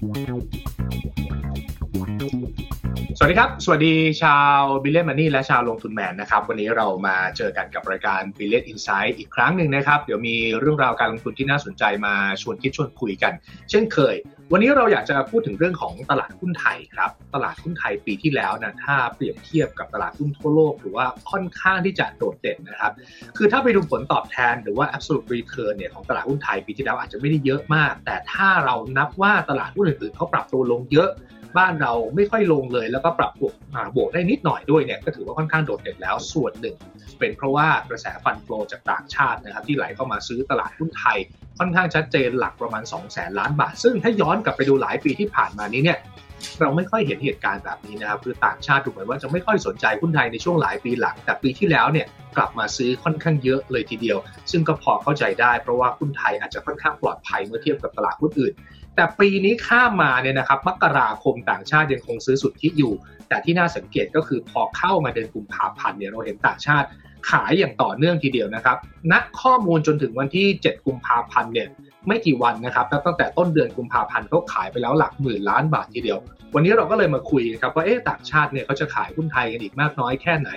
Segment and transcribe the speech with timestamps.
[0.00, 0.67] Thank you.
[3.20, 13.32] สวัสดีครับ สวัสดีชาว Billion Money และชาวลงทุนแมนนะครับ วันนี้เรามาเจอกันกับรายการ Billion Insight อีกครั้งหนึ่งนะครับ เดี๋ยวมีเรื่องราวการลงทุนที่น่าสนใจมาชวนคิดชวนคุยกัน
[13.70, 14.14] เช่นเคย
[14.52, 22.92] วันนี้เราอยากจะพูดถึงเรื่องของตลาดหุ้นไทยครับ ตลาดหุ้นไทยปีที่แล้วนะถ้าเปรียบเทียบกับตลาดหุ้นทั่วโลกหรือว่าค่อนข้างที่จะโดดเด่นนะครับ
[23.36, 31.10] คือถ้าไปดูผลตอบแทนหรือว่า absolute return เนี่ยของตลาดหุ้นไทยปีที่แล้วอาจจะไม่ได้เยอะมาก แต่ถ้าเรานับว่าตลาดหุ้นอื่นๆเขาปรับตัวลงเยอะ
[31.58, 33.54] บ้านเราไม่ค่อยลงเลย แล้วก็ปรับบวก
[33.96, 36.76] บวกได้นิดหน่อยด้วยเนี่ยก็ถือว่าค่อนข้างโดดเด่นแล้วส่วนหนึ่ง
[37.18, 41.18] เป็นเพราะว่ากระแสฟันโฟลจากต่างชาตินะครับที่ไหลเข้ามาซื้อตลาดหุ้นไทย
[41.58, 45.98] ค่อนข้างชัดเจนหลักประมาณ 2 0 0แสนล้านบาท ซึ่งถ้าย้อนกลับไปดูหลายปีที่ผ่านมานี้เนี่ย
[46.60, 52.06] เราไม่ค่อยเห็นเหตุการณ์แบบนี้นะครับคือต่างชาติถูกไหมว่าจะไม่ค่อยสนใจหุ้นไทยในช่วงหลายปีหลัง แต่ปีที่แล้วเนี่ย
[52.36, 54.18] กลับมาซื้อค่อนข้างเยอะเลยทีเดียว
[54.50, 58.52] ซึ่งก็พอเข้าใจได้เพราะว่าหุ้นไทยอาจจะค่อนข้างปลอดภัยเมื่อเทียบกับตลาดหุ้นอื่น
[58.98, 62.92] แต่ปีนี้ข้ามมาเนี่ยนะครับมกราคมต่างชาติยังคงซื้อสุดที่อยู่
[63.28, 66.86] แต่ที่น่าสังเกตก็คือพอเข้ามาเดือนกุมภาพันธ์เนี่ยเราเห็นต่างชาติ
[67.30, 68.76] ขายอย่างต่อเนื่องทีเดียวนะครับ
[69.12, 71.68] ณข้อมูลจนถึงวันที่ 7 กุมภาพันธ์เนี่ย
[72.08, 76.18] ไม่กี่วันนะครับแล้วตั้งแต่ต้นเดือนกุมภาพันธ์เขาขายไปแล้วหลักหมื่นล้านบาททีเดียว
[76.54, 80.50] วันนี้เราก็เลยมาคุยครับว่าเอ๊ะต่างชาติเนี่ยเขาจะขายหุ้นไทยกันอีกมากน้อยแค่ไหน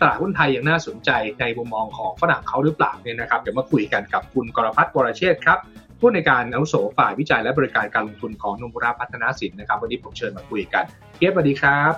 [0.00, 5.58] ตลาดหุ้นไทยยังน่าสนใจในมุมมองของฝรั่งเขาหรือเปล่าเนี่ยนะครับเดี๋ยวมาคุยกันกับคุณกรพัฒน์วรเชษครับ
[6.00, 10.84] ผู้ในการอาวุโสฝ่ายวิจัยและบริการการลงทุนของนมุราพัฒนาสินนะครับ วันนี้ผมเชิญมาคุยกัน
[11.16, 11.92] เพียบสวัสดีครับ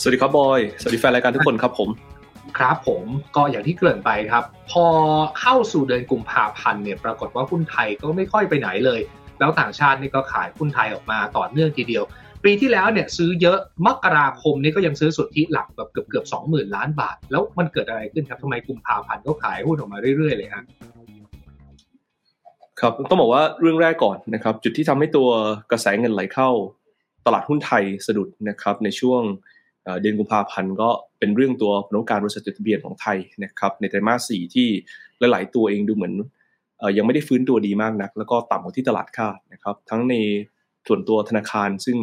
[0.00, 1.88] สวัสดีครับบอย สวัสดีแฟนรายการทุกคนครับผม
[2.58, 3.04] ครับผม
[3.36, 4.86] ก็อย่างที่เกริ่นไปครับ พอ
[5.40, 9.00] เข้าสู่เดือนกุมภาพันธ์เนี่ยปรากฏว่าหุ้นไทยก็ไม่ค่อยไปไหนเลย
[9.38, 12.04] แล้วต่างชาตินี่ก็ขายหุ้นไทยออกมาต่อเนื่องทีเดียว
[12.44, 20.64] ปีที่แล้วเนี่ยซื้อเยอะมกราคมนี่ก็ยังซื้อสุทธิหลักแบบเกือบเกือบสองหมื่นล้านบาท แล้วมันเกิดอะไรขึ้นครับทำไมกุมภาพันธ์ก็ขายหุ้นออกมาเรื่อยๆเลยครับ
[22.80, 25.28] ครับต้องบอกว่าเรื่องแรกก่อนนะครับ จุดที่ทำให้ตัว
[25.70, 26.50] กระแสเงินไหลเข้า
[27.26, 29.22] ตลาดหุ้นไทยสะดุดนะครับ ในช่วง
[30.00, 34.68] เดือนกุมภาพันธ์ก็เป็นเรื่องตัวผลการบริษัทจดทะเบียนของไทยนะครับในไตรมาสสี่ที่
[35.18, 36.14] หลาย ๆ ตัวเองดูเหมือน
[36.96, 40.14] ยังไม่ได้ฟื้นตัวดีมากนัก แล้วก็ต่ำกว่าที่ตลาดคาดนะครับ ทั้งใน
[40.86, 41.98] ส่วนตัวธนาคาร ซึ่ง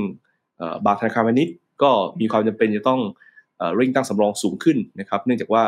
[0.86, 3.02] บางธนาคารพาณิชย์ก็มีความจำเป็นจะต้อง
[3.76, 5.64] เร่งตั้งสำรองสูงขึ้นนะครับ เนื่องจากว่า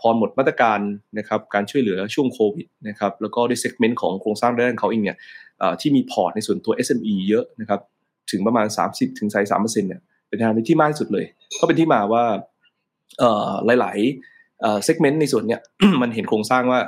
[0.00, 0.78] พอหมดมาตรการ
[1.18, 5.16] นะครับการช่วยเหลือช่วงโควิดนะครับแล้วก็ใน segment ของโครงสร้างด้านเขาเองเนี่ย
[5.80, 7.80] ที่มีพอร์ตในส่วนตัว SME เยอะนะครับ
[8.30, 11.26] ถึงประมาณ 30ถึงไซสามเปอร์เซ็นต์เนี่ยเป็นทางที่มากที่สุดเลย
[11.60, 12.24] ก็เป็นที่มาว่า
[13.80, 15.60] หลายๆ segment ในส่วนเนี้ย
[16.02, 16.80] มันเห็นโครงสร้างว่า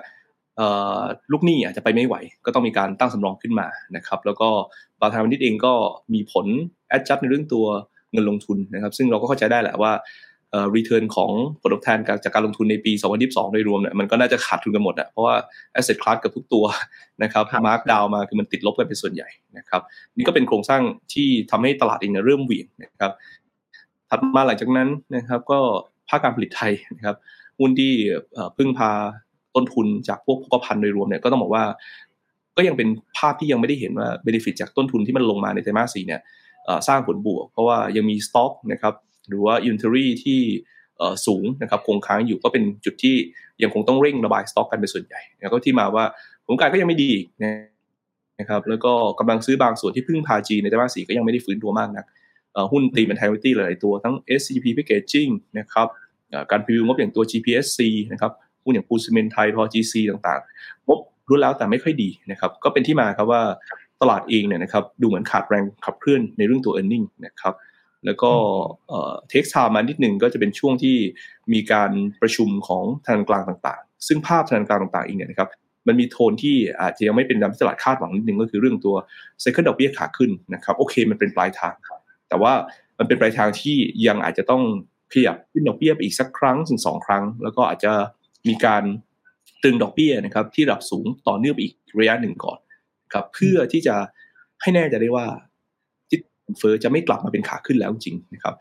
[1.33, 2.15] ลูกหนี้อาจจะไปไม่ไหว
[2.47, 4.49] ก็ต้องมีการตั้งสำรองขึ้นมานะครับ แล้วก็
[5.01, 5.75] บางทางนิดเองก็
[6.15, 6.47] มีผล
[6.89, 7.67] adjust ในเรื่องตัว
[8.13, 9.93] เงินลงทุนนะครับ ซึ่งเราก็เข้าใจได้แหละว่า
[10.53, 11.31] เอ่อ return ของ
[11.61, 12.93] ผลตอบแทนจากการลงทุนในปี
[13.23, 15.35] 2022 โดยรวมเนี่ยมันก็น่าจะขาดทุนกันหมดอะเพราะว่า
[15.79, 16.65] asset class กับทุกตัว
[17.23, 19.81] นะครับ mark down มาคือมันติดลบกันเป็นส่วนใหญ่นะครับ
[20.17, 23.13] นี่ก็เป็นโครงสร้างที่ทำให้ตลาดเองเริ่มเหวี่ยงนะครับ
[24.11, 25.59] ถัดมาหลังจากนั้นนะครับก็
[26.09, 27.17] ภาคการผลิตไทยนะครับ
[27.59, 27.93] หุ้นที่
[28.57, 28.91] พึ่งพา
[29.55, 31.65] ต้นทุนจากพวกโภคภัณฑ์โดยรวมเนี่ยก็ต้องบอกว่า
[32.57, 36.21] ก็ยังเป็นภาพที่ยังไม่ได้เห็นว่า benefit จากต้นทุนที่มันลงมาในไตรมาสสี่เนี่ย
[36.89, 38.95] สร้างผลบวก เพราะว่ายังมีสต็อกนะครับ
[39.29, 40.41] หรือว่าอินเทอรี่ที่
[41.27, 43.17] สูงนะครับคงค้างอยู่ก็เป็นจุดที่
[43.63, 46.05] ยังคงต้องเร่งระบายสต็อกกันเป็นส่วนใหญ่แล้วก็ที่มาว่า
[46.47, 47.13] ผลการก็ยังไม่ดี
[48.41, 52.05] นะครับแล้วก็กำลังซื้อบางส่วนที่พึ่งพาจีในไตรมาสสี่ก็ยังไม่ได้ฟื้นตัวมากนัก
[52.73, 55.87] หุ้นตีเป็นไทวิตี้หลายตัวทั้ง SCP Packaging นะครับ
[56.51, 57.81] การพรีวิวงบอย่างตัว GPSC
[58.13, 58.33] นะครับ
[58.65, 63.43] หุ้นอย่างปูซีเมนไทยพอ GC ต่างๆงบรู้แล้วแต่ไม่ค่อยดีนะครับก็เป็นที่มาครับว่า
[64.01, 67.55] ตลาดเองเนี่ยนะครับดูเหมือนขาดแรงขับเคลื่อนในเรื่องตัว e a r n i n g นะครับ
[68.07, 68.33] แล้วก็
[69.29, 70.97] เทคไทม์มานิดหนึ่งก็จะเป็นช่วงที่
[71.53, 71.91] มีการ
[72.21, 75.49] ประชุมของธนาคารกลางต่างๆ ซึ่งภาพธนาคารกลางต่างๆเองเนี่ยนะครับ
[75.87, 78.97] มันมีโทนที่อาจจะยังไม่เป็นตามที่ตลาดคาดหวังนิดนึงก็คือเรื่องตัว
[79.41, 81.75] ไซเคิลดอกเบี้ยขาขึ้นนะครับโอเคมันเป็นปลายทาง
[82.29, 82.53] แต่ว่า
[82.99, 83.77] มันเป็นปลายทางที่
[84.07, 84.63] ยังอาจจะต้อง
[85.13, 87.93] ขยับขึ้นดอกเบี้ยไปอีกสักครั้งถึงสองครั้ง แล้วก็อาจจะ
[88.49, 88.83] มีการ
[89.63, 92.59] ตึงดอกเบี้ยนะครับที่ระดับสูงต่อเนื่องไปอีกระยะหนึ่งก่อน
[93.13, 93.97] ครับเพื่อที่จะ
[94.63, 95.27] ให้แน่ใจได้ว่า
[96.59, 98.55] เฟอ้อจะไม่กลับมาเป็นขาขึ้นแล้วจริงนะครับ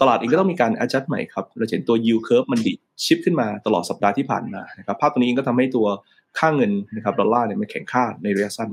[0.00, 2.74] ตลาดเองก็ต้องมีการ adjust ใหม่ครับเราเห็นตัว yield curve มันดิ
[3.04, 5.86] ชิปขึ้นมาตลอดสัปดาห์ที่ผ่านมานะครับภาพตัวนี้ก็ทำให้ตัว
[6.38, 8.70] ค่าเงินนะครับดอลลาร์เนี่ยมันแข็งค่าในระยะสั้น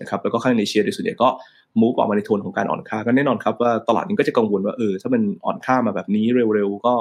[0.00, 1.28] นะครับแล้วก็ค่าเงินเอเชียโดยส่วนใหญ่ก็
[1.80, 6.94] มูฟออกมาในโทนของการอ่อนค่าก็แน่นอนครับว่าตลาดนี้ก็จะกังวลว่าเออถ้ามันอ่อนค่ามาแบบนี้เร็วๆก็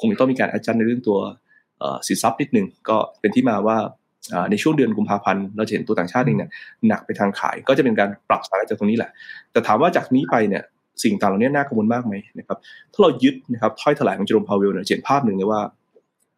[0.00, 1.18] คงต้องมีการ adjust ในเรื่องตัว
[2.06, 3.78] สินทรัพย์นิดนึงก็เป็นที่มาว่า
[4.50, 6.50] ในช่วงเดือนกุมภาพันธ์เราจะเห็นตัวต่างชาติเองเนี่ย
[6.88, 9.10] หนักไปทางขาย ก็จะเป็นการปรับสถานะจากตรงนี้แหละ
[9.52, 10.62] แต่ถามว่าจากนี้ไปเนี่ย
[11.02, 12.58] สิ่งต่างเหล่านี้น่ากังวลมากไหมนะครับ
[12.92, 15.60] ถ้าเรายึดนะครับถ้อยแถลงของจอร์มพาวเวลเนี่ยเห็นภาพหนึ่งเลยว่า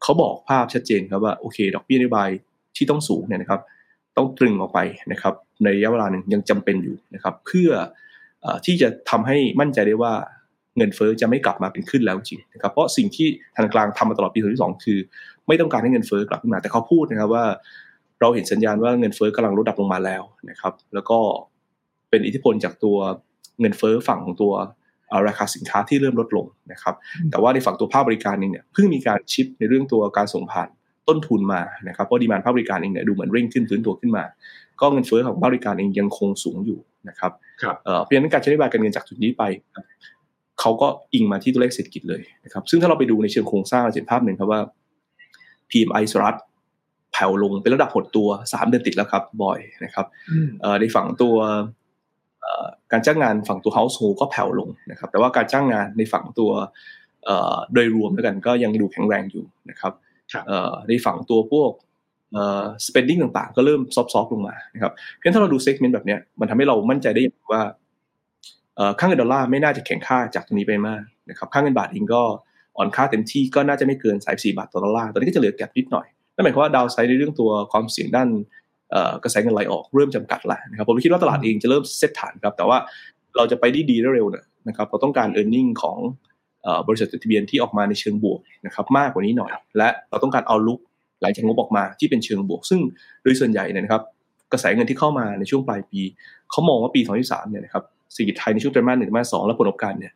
[0.02, 2.30] เขาบอกภาพชัดเจนครับว่าโอเค ดอกเบี้ยนโยบาย
[2.76, 3.60] ที่ต้องสูงเนี่ยนะครับ
[4.16, 4.78] ต้องตรึงออกไป
[5.12, 7.70] นะครับ ในระยะเวลาหนึ่งยังจำเป็นอยู่นะครับ เพื่อ
[8.64, 10.12] ที่จะทำให้มั่นใจได้ว่า
[10.76, 14.98] เงินเฟอ้อจะไม่กลับมาเป็นขึ้นแล้วจริงนะครับเพราะสิ่งที่ธนาคารกลางทำมาตลอดปีที่สองคือ
[15.50, 17.44] ไม่ต้องการให้เงินเฟอ้อกลับขึ้นมาแต่เขาพูดนะครับว่า
[18.20, 21.18] เราเห็นสัญญาณว่าเงินเฟอ้อกำลังลดดับลงมาแล้วนะครับ แล้วก็
[22.10, 22.96] เป็นอิทธิพลจากตัว
[23.60, 24.52] เงินเฟอ้อฝั่งของตัว
[25.28, 26.94] ราคาสินค้าที่เริ่มลดลงนะครับ
[27.30, 30.68] แต่ว่าในฝั่งตัวภาคบริการเองเนี่ยเพิ่งมีการชิปในเรื่องตัวการส่งผ่าน
[31.08, 34.24] ต้นทุนมานะครับเพราะดีมานภาคบริการเองเนี่ยดูเหมือนเร่งขึ้นฟื้นตัวขึ้นมา
[34.80, 37.32] ก็เงินเฟ้อของภาคบริการเองยังคงสูงอยู่นะครับ
[38.02, 39.42] เพราะฉะนั้นการใช้นโยบายการเงินจากจุดนี้ไป
[40.60, 44.60] เขาก็อิงมาที่ตัวเลขเศรษฐกิจเลยนะครับซึ่งถ้าเราไปดูในเชิงโครงสร้างเราเห็นภาพหนึ่งครับว่า
[45.70, 46.38] PMI สหรัฐ
[47.12, 50.06] แผ่วลงเป็นระดับหดตัวสามเดือนติดแล้วครับบ่อยนะครับ
[50.80, 51.36] ในฝั่งตัว
[52.92, 56.50] การจ้างงานฝั่งตัว household ก็แผ่วลงนะครับ แต่ว่าการจ้างงานในฝั่งตัว
[57.72, 59.92] โดยรวมด้วยกันก็ยังดูแข็งแรงอยู่นะครับ
[60.88, 61.70] ในฝั่งตัวพวก
[62.86, 67.22] spending ต่างๆ ก็เริ่มซอฟต์ๆลงมานะครับเพราะถ้าเราดู segment แบบนี้มันทำให้เรามั่นใจได้
[67.52, 67.62] ว่า
[68.98, 72.22] ค่าเงินดอลลาร์ไม่น่าจะแข็งค่าจากตรงนี้ไปมากนะครับค่าเงินบาทเองก็
[72.80, 78.28] อ่อนค่าเต็มที่ก็น่าจะไม่เกิน 34 บาทต่อดอลลาร์ตอนนี้ก็จะเหลือแก็บนิดหน่อย นั่นหมายความว่าดาวไซด์ในเรื่องตัวความเสี่ยงด้าน
[79.24, 82.78] กระแสเงินไหลออกเริ่มจำกัดแล้วนะครับผมคิดว่าตลาดเองจะเริ่มเซตฐานครับแต่ว่า
[83.36, 85.98] เราจะไปได้ดีเร็วเนี่ยนะครับเราต้องการ e a r n i n g ของ
[86.86, 90.78] บริษัทจดทะเบียนที่ออกมาในเชิงบวกนะครับมากกว่านี้หน่อย และเราต้องการเอาลุก
[91.22, 92.80] หลังจากงบออกมาที่เป็นเชิงบวก ซึ่ง
[93.22, 94.02] โดยส่วนใหญ่นะครับ
[94.52, 96.00] กระแสเงินที่เข้ามาในช่วงปลายปี
[96.50, 100.12] เขามองว่าปี 2023 เนี่ยนะครับเศรษฐกิจไทยในช่วงไตรมาสหนึ่งไตรมาสสองและผลประกอบการเนี่ย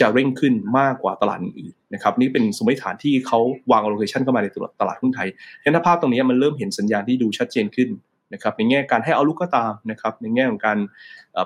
[0.00, 3.38] จะเร่งขึ้นมากกว่าตลาดอื่นนะครับนี่เป็นสมมติฐานที่เขา
[3.72, 4.46] วางโลเคชันเข้ามาใน
[4.80, 5.28] ตลาดหุ้นไทย
[5.62, 7.88] เห็นภาพตรงนี้มันเริ่มเห็นสัญญาณที่ดูชัดเจนขึ้น
[8.34, 10.78] นะครับในแง่การให้เอาลุกก็ตามนะครับในแง่ของการ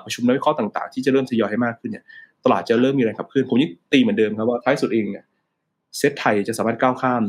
[0.03, 2.03] ประชุมนักวิเคราะห์ต่างๆ ที่จะเริ่มทยอยให้มากขึ้นเนี่ย
[2.45, 5.25] ตลาดจะเริ่มมีแรงขับเคลื่อนผมยิ่ตีเหมือนเดิมครับว่าท้ายสุดเองเนี่ย
[5.97, 7.23] เซ็ตไทยจะสามารถก้าวข้าม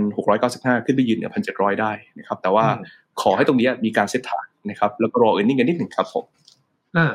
[0.00, 2.66] 1,695 ขึ้นไปยืนเนี่ย1,700 ได้นะครับแต่ว่า
[3.22, 6.24] ขอให้ตรงนี้มีการเซ็ตฐานนะครับแล้วก็รอเอ็นนิ่งกันนิดหนึ่งครับผม
[6.96, 7.06] อ่า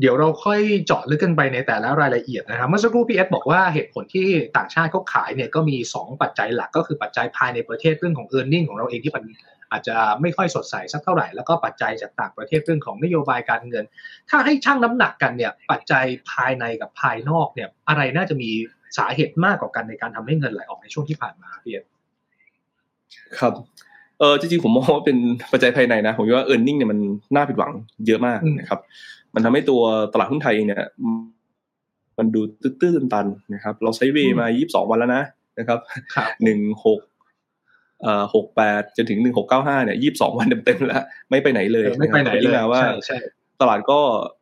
[0.00, 9.24] เดี๋ยวเราค่อยเจาะลึกกันไปในแต่ละรายละเอียดนะครับเมื่อสักครู่พี่เอสบอกว่าเหตุผลที่ต่างชาติเขาขายเนี่ยก็มี 2 ปัจจัยหลักก็คือปัจจัยภายในประเทศเรื่องของ e a r n i n g ของเราเองที่มัน
[9.72, 13.84] อาจจะไม่ค่อยสดใสสักเท่าไหร่แล้วก็ปัจจัยจากต่างประเทศเรื่องของนโยบายการเงิน
[14.30, 18.50] ถ้าให้ช่างน้ำหนักกันเนี่ยปัจจัยภายในกับภายนอกเนี่ยอะไรน่าจะมี
[18.98, 21.84] สาเหตุมากกว่ากันในการทำให้เงินไหลออกในช่วงที่ผ่านมาพี่เอส
[23.38, 23.52] ครับ
[24.18, 25.16] เออจริงๆผมมองว่าเป็น
[25.52, 26.98] ปัจจัยภายในนะ ผมว่าเออร์เน็งเนี่ยมัน
[27.34, 27.72] น่าผิดหวัง
[28.06, 28.80] เยอะมากนะครับ
[29.34, 29.82] มันทำให้ตัว
[30.12, 30.82] ตลาดหุ้นไทยเนี่ย
[32.18, 35.24] มันดูตื้นๆตันนะครับ เราใช้เวมา 22 วันแล้วนะ
[35.58, 35.78] นะครับ
[36.44, 37.00] หนึ่งหก
[38.02, 42.82] เอ่อหกแปดจนถึงหนึ่งหกเก้าห้าเนี่ยยี่สิบสองวันเต็มๆแล้ว ไม่ไปไหนเลยไม่ไปไหนเลยว่า
[43.60, 44.00] ตลาดก็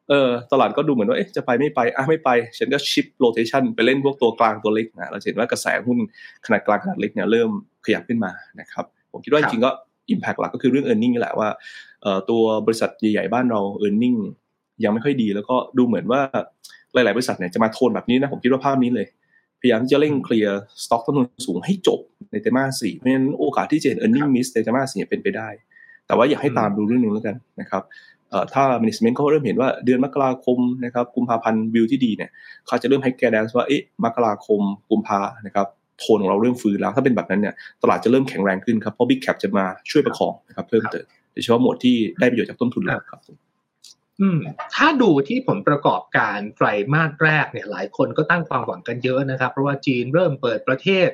[0.09, 5.99] เออตลาดก็ดูเหมือนว่าเอ๊ะจะไปไม่ไปอะไม่ไป ฉันก็ shift rotation ไปเล่นพวกตัวกลางตัวเล็กนะเราเห็นว่ากระแสหุ้น
[6.47, 7.51] ขนาดกลางขนาดเล็กเนี่ยเริ่ม
[7.85, 9.71] ขยับขึ้นมานะครับ ผมคิดว่าจริงๆก็
[10.11, 11.49] impact หลักก็คือเรื่อง earning นี่แหละว่า
[12.03, 14.15] เอ่อตัวบริษัทใหญ่ๆบ้านเรา earning
[14.85, 16.21] ยังไม่ค่อยดี แล้วก็ดูเหมือนว่า
[16.95, 19.07] หลาย ๆ บริษัทเนี่ยจะมาโทนแบบนี้นะผมคิดว่าภาพนี้เลย
[19.61, 22.01] พยายามที่จะเร่งเคลียร์สต็อกต้นทุนสูงให้จบ
[22.33, 25.49] ในไตรมาสสี่เพราะฉะนั้นโอกาสที่จะเห็น e a r n i n g miss ในไตรมาสสี่เป็นไปได้
[26.07, 27.83] แต่ว่าอยากให้ตามดูเรื่องนึงแล้วกันนะครับ
[28.55, 32.31] ถ้า management เขาเริ่มเห็นว่าเดือนมกราคมนะครับกุมภาพันธ์วิวที่ดีเนี่ย
[32.67, 35.67] เขาจะเริ่มให้ guidance ว่าเอ๊ะมกราคมกุมภานะครับ
[35.99, 43.21] โทนของเราเริ่มฟื้นแล้วถ้าเป็นแบบนั้นเนี่ยตลาดจะเริ่มแข็งแรงขึ้นครับเพราะ big cap จะมาช่วยประคองนะครับเพิ่มเติมโดยเฉพาะหมวดที่ได้ประโยชน์จากต้นทุนแล้วครับ
[44.21, 44.39] อืม
[44.75, 51.09] ถ้าดูที่ผลประกอบการไตรมาสแรกเนี่ยหลายคนก็ตั้งความหวังกันเยอะนะครับ เพราะว่าจีนเริ่มเปิดประเทศ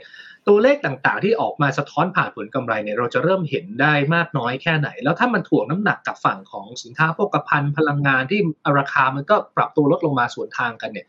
[0.48, 8.40] ตัวเลขต่างๆ ที่ออกมาสะท้อนผ่านผลกำไรเนี่ยเราจะเริ่มเห็นได้มากน้อยแค่ไหน แล้วถ้ามันถ่วงน้ำหนักกับฝั่งของสินค้าโภคภัณฑ์พลังงานที่
[8.78, 11.06] ราคามันก็ปรับตัวลดลงมาส่วนทางกันเนี่ย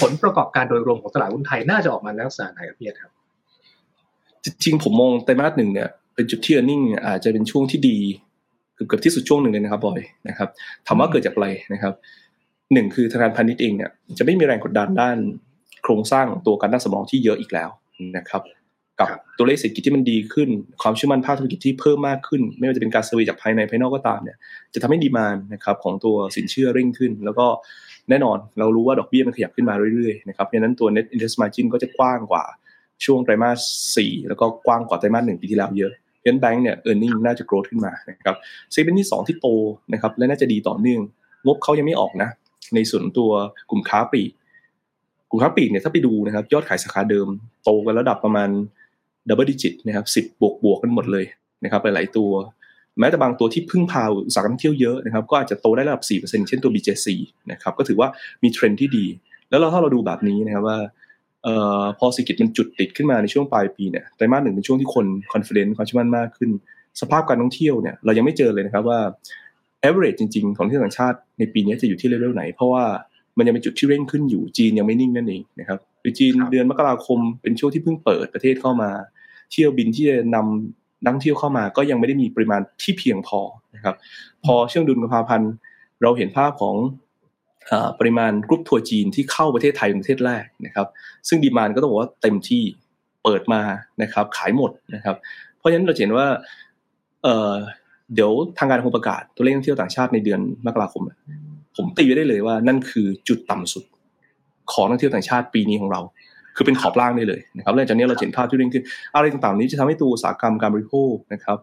[0.00, 3.10] ผลประกอบการโดยรวมของตลาดหุ้นไทยน่าจะออกมาในลักษณะไหนครับพี่ครับ
[4.62, 7.98] จริงผมมองไตรมาสหนึ่งเนี่ยเป็นจุดที่ e a r n i n g อาจจะเป็นช่วงที่ดี
[8.88, 10.48] เกือบที่สุดช่วงหนึ่งเลยนะครับบอยนะครับ
[10.86, 11.94] ถามว่าเกิดจากอะไรนะครับ
[12.72, 15.16] หนึ่งคือธนาคารพาณิชย์เองเนี่ยจะไม่มีแรงกดดันด้าน
[15.82, 17.70] โครงสร้างตัวการตั้งสำรองที่เยอะอีกแล้ว
[18.16, 18.42] นะครับ
[19.00, 20.48] กับตัวเลขเศรษฐกิจที่มันดีขึ้น
[20.82, 24.36] ความเชื่อมั่นภาคธุรกิจที่เพิ่มมากขึ้น ไม่ว่าจะเป็นการ survey จากภายในภายนอกก็ตามเนี่ย
[24.74, 27.46] จะทำให้ demand นะครับของตัวสินเชื่อเร่งขึ้น แล้วก็
[28.10, 32.44] แน่นอนเรารู้ว่าดอกเบี้ยมันขยับขึ้นมาเรื่อยๆนะครับเพราะนั้นตัว net interest margin ก็จะกว้างกว่า
[33.04, 33.58] ช่วงไตรมาส
[33.96, 35.92] สี่แล้วก็กว้างกว่าไตรมาสหนึ่งปีที่แล้วเยอะ
[36.26, 38.36] เพราะนั้นแบงค์เนี่ย earning น่าจะ growth ขึ้นมานะครับ
[38.72, 39.48] เซเว่นที่ 2 ที่โต
[39.92, 41.00] นะครับและน่าจะดีต่อเนื่อง
[41.46, 42.28] งบเขายังไม่ออกนะ
[42.74, 43.30] ในส่วนตัว
[43.70, 44.30] กลุ่มค้าปลีก
[45.30, 47.28] กลุ่มค้าปลีกเนี่ยถ้าไปดูนะครับยอดขายสาขาเดิม
[47.64, 48.48] โตกันระดับประมาณ
[49.28, 51.24] double digit นะครับสิบบวกบวกกันหมดเลย
[51.64, 52.30] นะครับหลายตัว
[52.98, 57.06] แม้แต่บางตัวที่พึ่งพาอุตสาหกรรมท่องเที่ยวเยอะนะครับก็อาจจะโตได้ระดับ4%เช่นตัว BJC
[57.52, 58.08] นะครับก็ถือว่า
[58.42, 59.06] มีเทรนด์ที่ดี
[59.50, 60.78] แล้วเราถ้าเราดูแบบนี้นะครับว่า
[61.44, 66.50] เอ่อพอเศรษฐกิจมันจุดติดขึ้นมาในช่วงปลายปีเนี่ยไตรมาสหนึ่งเป็นช่วงที่คนคอนฟ idence ความเชื่อมั่นมากขึ้น
[67.00, 68.98] สภาพการท่องเที่ยวเนี่ยเรายังไม่เจอเลยนะครับว่า
[69.80, 72.84] ไอ average จริง ๆ ของที่ต่างชาติในปีนี้จะอยู่ที่เลเวลไหน เพราะว่า
[73.38, 78.90] มันยังเป็นจุดที่เร่งขึ้นอยู่จีนยังไม่นิ่งนั่นเองนะครับคือจีนเดือนมกราคมเป็นช่วงที่เพิ่งเปิดประเทศเข้ามา
[79.52, 83.40] เที่ยวบินที่จะนำนักท่องเที่ยวเข้ามาก็ยังไม่ได้มีปริมาณที่เพียงพอ
[83.74, 83.94] นะครับ
[84.44, 85.52] พอช่วงเดือนกุมภาพันธ์
[86.02, 86.74] เราเห็นภาพของ
[87.98, 90.86] ปริมาณกรุ๊ปทัวร์จีนที่เข้าประเทศไทยเป็นประเทศแรกนะครับ
[91.28, 92.62] ซึ่งดีมานก็ต้องบอกว่าเต็มที่
[93.24, 93.62] เปิดมา
[94.02, 95.16] นะครับขายหมดนะครับ
[95.58, 96.26] เพราะฉะนั้นเราเห็นว่า
[97.22, 101.02] เเดี๋ยวทางการคงประกาศตัวเลขท่องเที่ยวต่างชาติในเดือนมกราคม
[101.76, 103.84] ผมตีไว้ได้เลยว่านั่นคือจุดต่ำสุด
[104.72, 106.00] ของนักเที่ยวต่างชาติปีนี้ของเรา
[106.56, 111.58] คือเป็นขอบล่างได้เลยนะครับหลังจากนี้เราเห็นภาพที่เร่งขึ้นอะไรต่างๆนี้จะทำให้ตัวอุตสาหกรรมการบริโภคนะครับ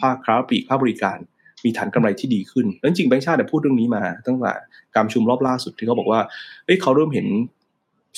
[0.00, 1.18] ภาคค้าปลีกภาคบริการ
[1.64, 4.52] มีฐานกำไรที่ดีขึ้นแล้วจริงแบงค์ชาติพูดเรื่องนี้มา ตั้งแต่
[4.94, 6.20] การประชุมรอบล่าสุดที่เขาบอกว่า
[6.64, 7.26] เฮ้ยเขาเริ่มเห็น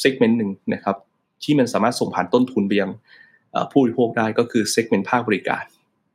[0.00, 0.96] segment หนึ่งนะครับ
[1.42, 2.90] ที่มันสามารถส่งผ่านต้นทุนไปยัง
[3.70, 5.62] ผู้บริโภคได้ก็คือ segment ภาคบริการ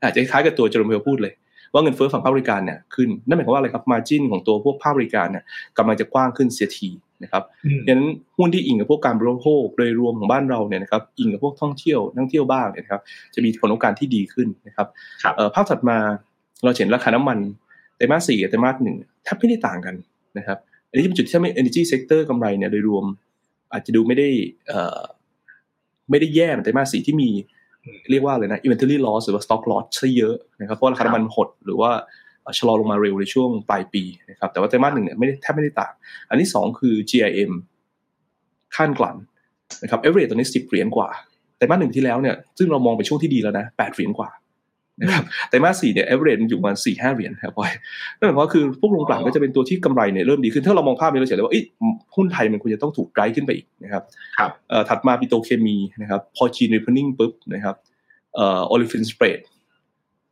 [0.03, 1.33] อาจจะคล้ายกับตัวเจอโรม พาวเวลพูดเลย
[1.73, 5.43] ว่าเงินเฟ้อฝั่งภาคบริการเนี่ยขึ้นนั่นหมายความว่าอะไรครับ margin ของตัวพวกภาคบริการเนี่ย
[5.77, 6.89] กำลังจะกว้างขึ้นเสียที
[7.23, 7.43] นะครับ
[7.85, 13.01] ดังนั้นหุ้นที่อิงกับพวกการบริโภคโดยรวมของบ้านเราเนี่ยนะครับอิงกับพวกท่องเที่ยวนักเที่ยวบ้างเนี่ยครับ
[13.35, 14.87] จะมีผลโอกาสที่ดีขึ้นนะครับ
[15.55, 15.97] ภาพถัดมา
[16.63, 17.37] เราเห็นราคาน้ำมัน
[17.97, 19.95] ไตรมาสสี่กับไตรมาสหนึ่งแทบไม่ได้ต่างกัน
[20.37, 20.57] นะครับ
[20.89, 23.05] อันนี้เป็นจุดที่ทำให้ energy sector กำไรเนี่ยโดยรวม
[23.73, 24.29] อาจจะดูไม่ได้
[26.09, 27.29] ไม่ได้แย่เหมือนไตรมาสสี่ที่มี
[28.11, 31.91] เรียกว่าเลยนะ inventory loss หรือว่า stock loss ซะเยอะนะครับเพราะราคาน้ำมันหดหรือว่า
[32.57, 35.93] ชะลอลงมาเร็วในช่วงปลายปีนะครับแต่ว่าไตรมาสหนึ่งเนี่ยไม่ได้แทบไม่ได้ต่าง
[36.29, 37.51] อันที่สองคือ GIM
[38.75, 39.15] ขั้นกลั่น
[39.83, 41.09] นะครับ average ตอนนี้สิบเหรียญกว่า
[41.57, 44.29] ไตรมาสหนึ่งที่แล้วเนี่ยซึ่งเรามองไปช่วงที่ดีแล้วนะแปดเหรียญกว่า
[45.01, 47.71] นะครับไตรมาสสี่เนี่ย average มันอยู่ประมาณสี่ห้าเหรียญครับบอย
[48.17, 51.53] นั่นหมายความว่าคือพวกโรงกลั่นก็จะเป็นตัวที่กำไรเนี่ยเริ่มดีขึ้น ถ้าเรามองภาพนี้เราเห็นเลยว่า
[52.15, 54.03] หุ้นไทยมันควรจะต้องถูกไกด์ขึ้นไปอีกนะครับ
[54.37, 54.51] ครับ
[54.89, 57.75] ถัดมาปิโตรเคมีนะครับพอจีน reopening ปุ๊บนะครับ
[58.35, 59.39] เอ่อ olefin spread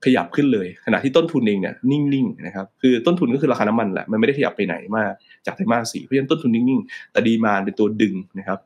[0.05, 5.11] ขยับขึ้นเลย ขณะที่ต้นทุนเองเนี่ยนิ่งๆนะครับคือต้นทุนก็คือราคาน้ำมันแหละมันไม่ได้ขยับไปไหนมาก
[5.45, 8.59] จากไตรมาสสี่เพราะฉะนั้นต้นทุนนิ่งๆ แต่ demand เป็นตัวดึงนะครับ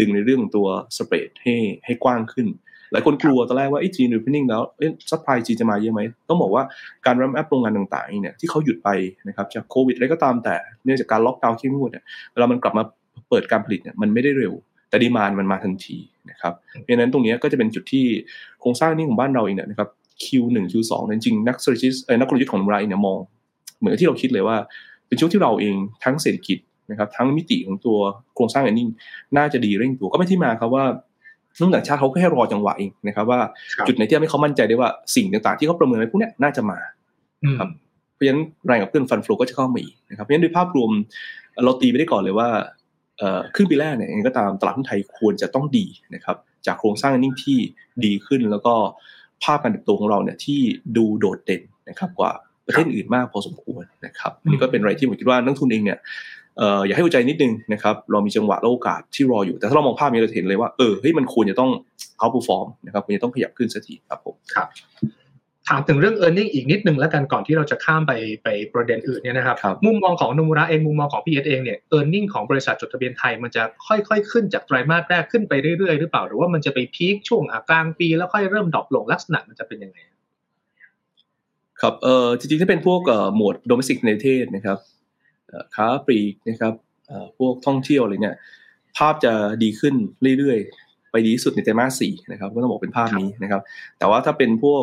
[0.00, 2.46] ดึงในเรื่องของตัว spread ให้ให้กว้างขึ้น
[2.92, 6.62] หลายคนกลัวตอนแรกว่าไอ้จีน reopening แล้วเอ้ supply จีนจะมาเยอะไหม ต้องบอกว่า
[7.06, 8.88] การ ramp up โรงงานต่างๆเนี่ยที่เขาหยุดไป
[9.28, 12.84] นะครับจากโควิดอะไรก็ตามแต่เนื่องจากการล็อกดาวน์เข้มงวดเนี่ยเวลามันกลับมา
[13.28, 14.52] เปิดการผลิตเนี่ยมันไม่ได้เร็ว
[14.90, 15.98] แต่ demand มันมาทันที
[16.30, 16.52] นะครับ
[16.82, 18.04] เพราะฉะนั้นตรงนี้ก็จะเป็นจุดที่
[18.60, 19.88] โครงสร้างนี้ของบ้านเราเองเนี่ยนะครับ
[20.24, 23.18] Q1 Q2 จริงนัก strategist นักกลยุทธ์ของเราเองเนี่ยมอง
[23.78, 24.56] เหมือนที่เราคิดเลยว่า
[25.08, 26.58] เป็นช่วงที่เราเองทั้งเศรษฐกิจ
[26.90, 27.98] นะครับทั้งมิติของตัว
[28.34, 28.84] โครงสร้างอันนี้
[29.36, 30.84] น่าจะดีเร่งตัวก็ไม่ที่มาครับว่า
[31.60, 33.40] นักต่างชาติเขาแค่รอจังหวะเองนะครับ ว่า
[33.86, 36.78] จุดไหนที่ทำให้เขามั่นใจได้ว่าสิ่งต่างๆ ที่เขาประเมินไว้พวกนี้น่าจะมา
[37.58, 37.68] ครับ
[38.14, 40.90] เพราะฉะนั้นแรงกับเพื่อนฟันฟลูก็จะเข้ามาอีกนะครับเพราะฉะนั้นโดยภาพรวม
[41.64, 42.48] เราตีไปได้ก่อนเลยว่า
[43.54, 46.36] ครึ่งปีแรกเนี่ยเองก็ตามตลาดหุ้นไทยควรจะต้องดีนะครับ
[46.66, 47.58] จากโครงสร้างนิ่งที่
[48.04, 48.74] ดีขึ้นแล้วก็
[49.44, 50.60] ภาพการเติบโตของเราเนี่ยที่
[50.96, 52.32] ดูโดดเด่นนะครับกว่า
[52.66, 55.98] ประเทศอื่นมากพอสมควรนะครับนี่ก็เป็นอะไรที่ผมคิดว่านักทุนเองเนี่ย
[56.86, 61.70] อยากให้หัวใจนิดนึงนะครับเรามีจังหวะและโอกาสที่รออยู่แต่ถ้าเรามองภาพนี้เราเห็นเลยว่าเออเฮ้ยมันควรจะต้อง
[62.18, 64.68] เอาปูฟอร์มนะครับควรจะต้องขยับขึ้นสักทีครับผมครับ
[65.68, 68.12] ถามถึงเรื่อง e a r n i n g อีกนิดนึงแล้วกันก่อนที่เราจะข้ามไป
[68.42, 79.98] ไปประเด็นอื่นเนี่ยนะครับรบมุมมองของโนมูระเองมุมมองของพี่เอสเองเนี่ย e a r n i n g ของบริษัทจดทะเบียนไทยมันจะค่อยๆ ขึ้นจากไตรมาสแรกขึ้นไปเรื่อยๆ หรือเปล่าหรือว่ามันจะไป peak ช่วงกลางปีแล้วค่อยเริ่ม drop ลงลักษณะมันจะเป็นยังไง
[81.80, 84.78] ครับเอ่อจริงๆถ้าเป็นพวกเอ่อหมวด domestic ในประเทศนะครับ
[85.74, 86.74] ค้าปลีกนะครับ
[87.38, 88.36] พวกท่องเที่ยวอะไรเนี่ย
[88.96, 89.94] ภาพจะดีขึ้น
[90.38, 93.62] เรื่อยๆ ไปดีสุดในไตรมาสสี่นะครับก็ต้องบอกเป็นภาพนี้นะครับ
[93.98, 94.82] แต่ว่าถ้าเป็นพวก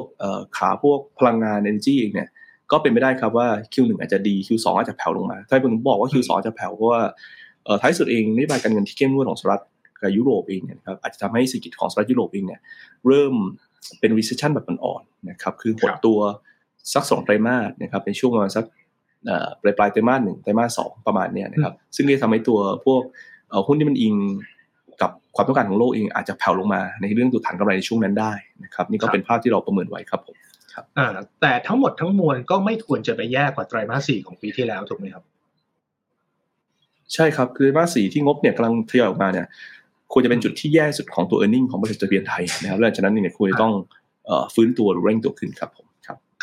[0.58, 2.30] ขาพวกพลังงาน energy เองเนี่ย
[2.72, 7.02] ก็เป็นไม่ได้ครับว่า Q1 อาจจะดี Q2 อาจจะแผ่วลงมา ถ้าผมบอกว่า Q2 จะแผ่วเพราะว่า
[7.82, 9.64] ท้ายสุดเองนโยบายการเงินที่เข้มงวดของสหรัฐ
[10.02, 12.62] กับยุโรปเองเนี่ยครับอาจจะทำให้เศรษฐกิจของสหรัฐยุโรปเองเนี่ย
[13.08, 13.34] เริ่ม
[14.00, 16.20] เป็น recession แบบอ่อนๆนะครับคือหดตัว
[16.94, 18.66] สักสองไตรมาสนะครับในช่วงประมาณสัก
[19.62, 23.02] ปลายปลายไตรมาสหนึ่งไตรมาสสองประมาณเนี้ยนะครับซึ่งจะทำให้ตัวพวก
[23.68, 24.16] หุ้นที่มันอิง
[25.02, 30.36] กับความต้องการของโลกเองอาจจะแผ่วลงมาในเรื่องตัวฐานกำไรในช่วงนั้นได้นะครับนี่ก็เป็นภาพที่เราประเมินไว้ครับผม
[30.74, 31.08] ครับอ่า
[31.42, 35.24] แต่ทั้งหมดทั้งมวลก็ไม่ควรจะไปแย่กว่าไตรมาสสี่ของปีที่แล้วถูกไหมครับ
[37.14, 39.48] ใช่ครับคือไตรมาสสี่ที่งบเนี่ยกำลังทยอยออกมาเนี่ย
[40.14, 43.74] ควรจะเป็นจุดที่แย่สุดของตัว e a r n i n g ของบริษัทจดทะเบียนไทยนะครับและจากนั้นเนี่ยควรจะต้อง
[44.54, 45.85] ฟื้นตัวหรือเร่งตัวขึ้นครับผม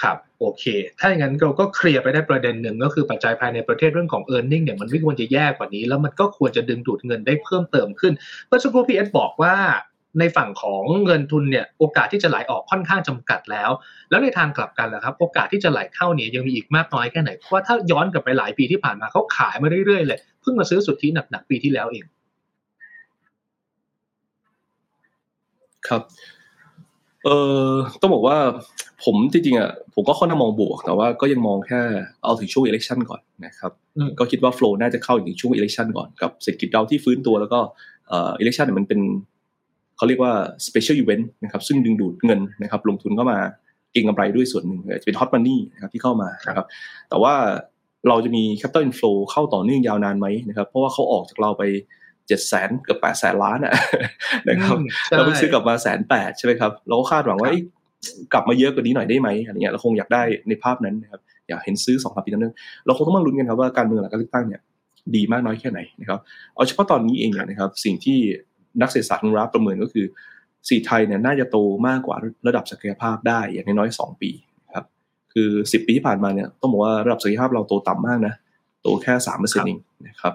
[0.02, 0.64] ครับโอเค
[0.98, 8.12] ถ้าอย่างนั้นเราก็เคลียร์ไปได้ประเด็นหนึ่งก็คือปัจจัยภายในประเทศเรื่องของ e a r n i n g เนี่ยมันไม่ควรจะแย่กว่านี้ แล้วมันก็ควรจะดึงดูดเงินได้เพิ่มเติมขึ้น
[8.48, 9.54] เมื่อสักครู่พีเอสบอกว่า
[10.18, 13.70] ในฝั่งของเงินทุนเนี่ยโอกาสที่จะไหลออกค่อนข้างจำกัดแล้ว
[14.10, 22.04] แล้วในทางกลับกันล่ะครับ โอกาสที่จะไหลเข้าเนี่ยยังมีอีกมากน้อยแค่ไหนเพราะว่าถ้าย้อนกลับไปหลายปีที่ผ่านมาเขาขายมาเรื่อยๆเลยเพิ่งมาซื้อสุทธิหนักๆปีที่แล้วเอง
[25.88, 26.02] ครับ
[27.24, 27.28] เอ
[27.68, 28.36] อต้องบอกว่า
[29.04, 31.80] ผมจริงๆอะผมก็ค่อนข้างมองบวกแต่ว่าก็ยังมองแค่
[32.24, 33.72] เอาถึงช่วง election ก่อนนะครับ
[34.18, 37.60] ก็คิดว่า flow น่าจะเข้าถึงช่วง election ก่อนกับเศรษฐกิจเราที่ฟื้นตัวแล้วก็
[38.08, 39.00] เอ่อ election เนี่ยมันเป็น
[39.96, 40.32] เขาเรียกว่า
[40.66, 43.38] special event นะครับซึ่งดึงดูดเงินนะครับลงทุนเข้ามา
[43.92, 46.66] เก็งกำไรด้วยส่วนหนึ่งจะเป็น hot money นะครับที่เข้ามานะครับ
[47.08, 47.34] แต่ว่า
[48.08, 51.62] เราจะมี capital inflow เข้าต่อเนื่องยาวนานไหมนะครับเพราะว่าเขาออกจากเราไป
[52.26, 53.74] เจ็ดแสนเกือบแปดแสนล้านอะ
[54.48, 54.76] นะครับ
[55.16, 57.50] เราไปซื้อกลับมาแสนแปดใช่ไหมครับเราก็คาดหวังว่า
[58.32, 62.54] กลับมาเยอะกว่านี้หน่อยได้ไหมอะไรเงี้ยเราคงอยากได้ในภาพนั้นนะครับอยากเห็นซื้อสองปีนั้น
[62.86, 64.60] เราคงต้องมาลุ้นกันครับว่าการเมืองหลังการเลือกตั้งเนี่ย
[65.16, 66.20] ดีมากน้อยแค่ไหนนะครับ
[66.54, 68.18] เอาเฉพาะตอนนี้เองนะครับ สิ่งที่
[68.80, 70.06] นักเศรษฐศาสตร์รับประเมินก็คือ
[70.68, 71.56] สีไทยเนี่ยน่าจะโต
[71.88, 74.30] มากกว่าระดับศักยภาพได้อย่างน้อยๆสองปี
[74.74, 74.86] ครับ
[75.32, 78.34] คือสิบปีที่ผ่านมาเนี่ยต้องบอกว่าระดับศักยภาพเราโตต่ำมากนะ
[78.82, 80.34] โตแค่สามเปอร์เซ็นต์เองนะครับ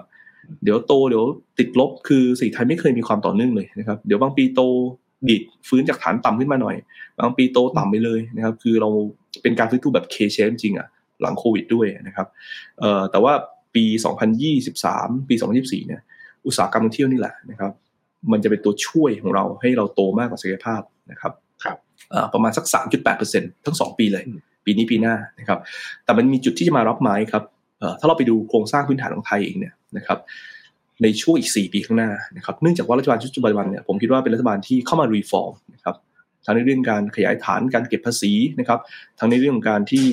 [0.62, 1.24] เดี๋ยวโตเดี๋ยว
[1.58, 4.60] ติดลบคือสีไทยไม่เคยมีความต่อเนื่องเลยนะครับเดี๋ยวบางปีโต
[5.28, 6.76] ดีดฟื้นจากฐานต่ำขึ้นมาหน่อย
[7.20, 8.90] บางปีโตต่ำไปเลยนะครับ คือเรา
[9.42, 10.88] เป็นการฟื้นตัวแบบ K shape จริงอะ
[11.22, 12.26] หลังโควิดด้วยนะครับ
[12.80, 13.32] เอ่อแต่ว่า
[13.74, 13.84] ปี
[14.56, 16.00] 2023 ปี 2024 เนี่ย
[16.46, 17.72] อุตสาหกรรมท่องเที่ยวนี่แหละนะครับ
[18.32, 21.32] มันจะเป็นตัวช่วยของเราให้เราโตมากกว่าศักยภาพนะครับ
[21.64, 21.76] ครับ
[22.32, 22.64] ประมาณสัก
[23.14, 24.24] 3.8%ทั้ง 2 ปีเลย
[24.64, 25.58] ปีนี้ปีหน้านะครับ
[26.04, 27.42] แต่มันมีจุดที่จะมารับไม้ครับ
[27.98, 30.18] ถ้าเราไปดูโครงสร้างพื้นฐานของไทยเองเนี่ย นะครับ
[31.02, 35.96] ในช่วงอีก 4 ปีข้างหน้านะครับเนื่องจากว่ารัฐบาลชุดปัจจุบันเนี่ยผมคิดว่าเป็นรัฐบาลที่เข้ามา reform นะครับ
[36.44, 38.80] ทั้งในเรื่องการขยายฐานการเก็บภาษีนะครับ
[39.18, 40.06] ทั้งในเรื่องของการที่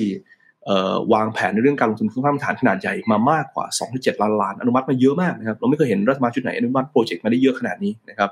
[1.12, 8.30] วางแผนในเรื่องการลงทุนโครงสร้างฐานขนาดใหญ่มามากกว่า 2-7 ล้านล้านอนุมัติมาเยอะมากนะครับเราไม่เคยเห็นรัฐบาลชุดไหนอนุมัติโปรเจกต์มาได้เยอะขนาดนี้นะครับ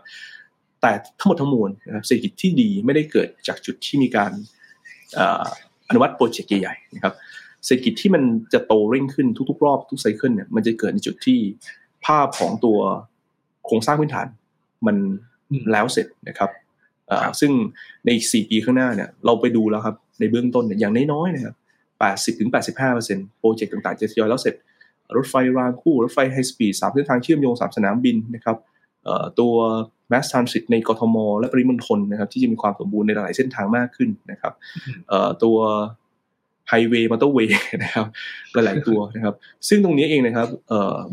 [0.80, 4.32] แต่ทั้งหมดทั้งมวลนะครับเศรษฐกิจที่ดีไม่ได้เกิดจากจุดที่มีการ
[5.88, 7.14] อนุมัติโปรเจกต์ใหญ่ๆนะครับ
[7.66, 11.38] เศรษฐกิจที่มันจะโตเร่งขึ้นทุกๆ รอบทุก cycle เนี่ยมันจะเกิดในจุดที่
[12.06, 12.78] ภาพของตัว
[13.66, 14.26] โครงสร้างพื้นฐาน
[14.86, 14.96] มัน
[15.72, 16.50] แล้วเสร็จนะครับ
[17.40, 17.52] ซึ่ง
[18.04, 21.54] ในอีก4ปีข้างหน้าเนี่ยเราไปดูแล้วครับในเบื้องต้นเนี่ยอย่างน้อยๆนะครับ
[22.34, 22.50] 80ถึง
[22.92, 24.54] 85%โปรเจกต์ต่างๆจะทยอยแล้วเสร็จ
[25.16, 28.56] รถไฟรางคู่ รถไฟ high speed สามเส้นทางเชื่อมโยงสามสนามบินนะครับ
[29.40, 29.54] ตัว
[30.12, 34.52] mass transit ในกทม และปริมณฑลนะครับที่จะมีความสมบูรณ์ในหลายเส้นทางมากขึ้นนะครับ
[35.42, 35.56] ตัว
[36.68, 38.06] ไฮเวย์มอเตอร์เวย์นะครับ
[38.52, 39.34] หลายๆตัวนะครับ
[39.68, 40.48] ซึ่งตรงนี้เองนะครับ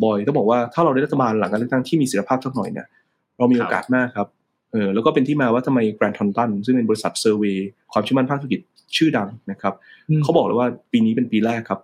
[0.04, 2.88] บอยต้องบอกว่าถ้าเราได้รัฐบาลหลังการเลือกตั้งที่มีเสถียรภาพสักหน่อยเนี่ย
[3.38, 4.28] เรามีโอกาสมากครับ
[4.72, 7.58] เออแล้วก็เป็นที่มาว่าทำไม Grant Thornton ซึ่งเป็นบริษัท survey
[7.94, 8.62] ความเชื่อมั่นภาคธุรกิจ
[8.98, 9.74] ชื่อดังนะครับ
[10.24, 11.80] เขาบอกเลยว่าปีนี้เป็นปีแรกครับ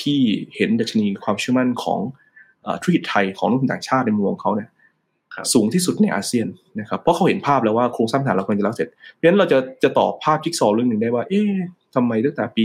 [0.00, 0.20] ที่
[0.56, 2.00] เห็นดัชนีความเชื่อมั่นของ
[2.82, 4.68] ธุรกิจไทยของนักลงทุนต่างชาติในมุมของเขาเนี่ย
[5.52, 6.46] สูงที่สุดในอาเซียน
[6.80, 11.50] นะครับเพราะเขาเห็นภาพแล้วว่าโครงสร้างฐานเราควรจะแล้วเสร็จเพราะฉะนั้นเราจะจะตอบภาพจิ๊กซอว์เรื่องหนึ่งได้ว่า เอ๊ะ
[11.94, 12.64] ทำไมตั้งแต่ปี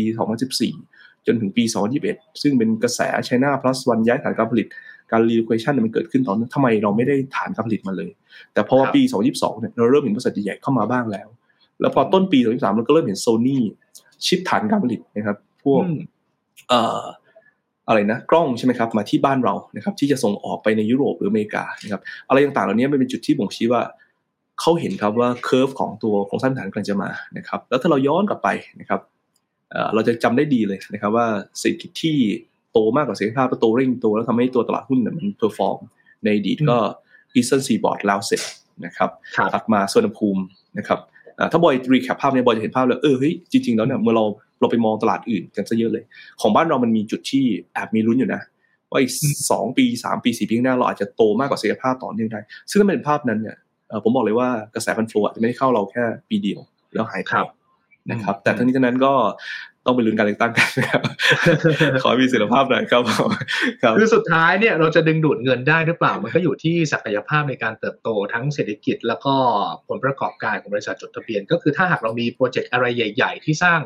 [0.63, 1.63] 2014 จนถึงปี
[2.03, 4.67] 2021 ซึ่งเป็นกระแส China plus one ย้ายฐานการผลิต
[5.11, 8.11] การ relocation มันเกิดขึ้นตอนนั้นทำไมเราไม่ได้ฐานการผลิตมาเลย
[8.53, 11.27] แต่พอปี 2022 เนี่ยเราเริ่มเห็นบริษัทใหญ่เข้ามาบ้างแล้ว
[11.81, 15.83] แล้วพอต้นปี 2023 เราก็เริ่มเห็น Sony shift ฐานการผลิตนะครับพวก
[16.69, 17.03] เอ่อ
[17.87, 23.81] อะไรนะกล้องใช่ไหมครับมาที่บ้านเรานะครับที่จะส่งออกไปในยุโรปหรืออเมริกานะครับอะไรต่างๆเหล่านี้มันเป็นจุดที่บ่งชี้ว่า
[24.59, 29.01] เขาเห็นครับว่า curve ของตัวโครงสร้างฐานกำลังจะมานะครับแล้วถ้าเราย้อนกลับไปนะครับ
[29.93, 31.27] เราจะจำได้ดีเลยนะครับว่า
[31.59, 32.17] เศรษฐกิจที่
[32.71, 35.77] โตมากกว่าเศรษฐกิจภาพโตเร่งโตแล้วทำให้ตัวตลาดหุ้นมัน perform
[36.23, 36.77] ในอดีตก็
[37.35, 38.41] Eastern Seaboard แล้วเสร็จ
[38.85, 39.09] นะครับ
[39.53, 40.43] ถัดมาสุวรรณภูมิ
[40.77, 40.99] นะครับ
[41.51, 44.25] ถ้าบอย recap ภาพเนี่ยบอยจะเห็นภาพเลยเออเฮ้ยจริงๆแล้วเนี่ยเมื่อเรา
[44.59, 46.03] เราไปมองตลาดอื่นกันซะเยอะเลย
[46.41, 48.41] ของบ้านเรามันมีจุดที่แอบมีลุ้นอยู่นะ
[48.91, 49.11] ว่าอีก
[49.51, 53.55] สองปีสามปีสี่ปีข้างหน้าเราอาจจะโตมากกว่าศักยภาพต่อเนื่องได้ ซึ่งถ้าเป็นภาพนั้นเนี่ย
[54.03, 56.59] ผมบอกเลยว่ากระแสฟันฟลูอาจจะไม่ได้เข้าเราแค่ปีเดียว
[56.93, 57.31] แล้วหายไป
[58.11, 59.13] นะครับ แต่ทั้งนี้ทั้งนั้นก็
[59.85, 61.01] ต้องไปลุ้นการเลือกตั้งกันนะครับ
[62.03, 63.03] ขอให้มีศิลภาพหน่อยครับ
[63.97, 69.35] คือสุดท้ายเนี่ยเราจะดึงดูดเงินได้หรือเปล่า มันก็อยู่ที่ศักยภาพในการเติบโตทั้งเศรษฐกิจ แล้วก็
[69.87, 73.79] ผลประกอบการของบริษัทจดทะเบียน ก็คือถ้าหากเรามีโปรเจกต์อะไรใหญ่ ๆ ที่สร้าง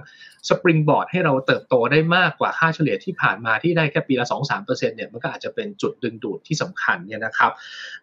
[0.50, 7.52] สปริงบอร์ดให้เราเติบโตได้มากกว่าค่าเฉลี่ยที่ผ่านมาที่ได้แค่ปีละ 2-3%เนี่ยมันก็อาจจะเป็นจุดดึงดูดที่สำคัญเนี่ยนะครับ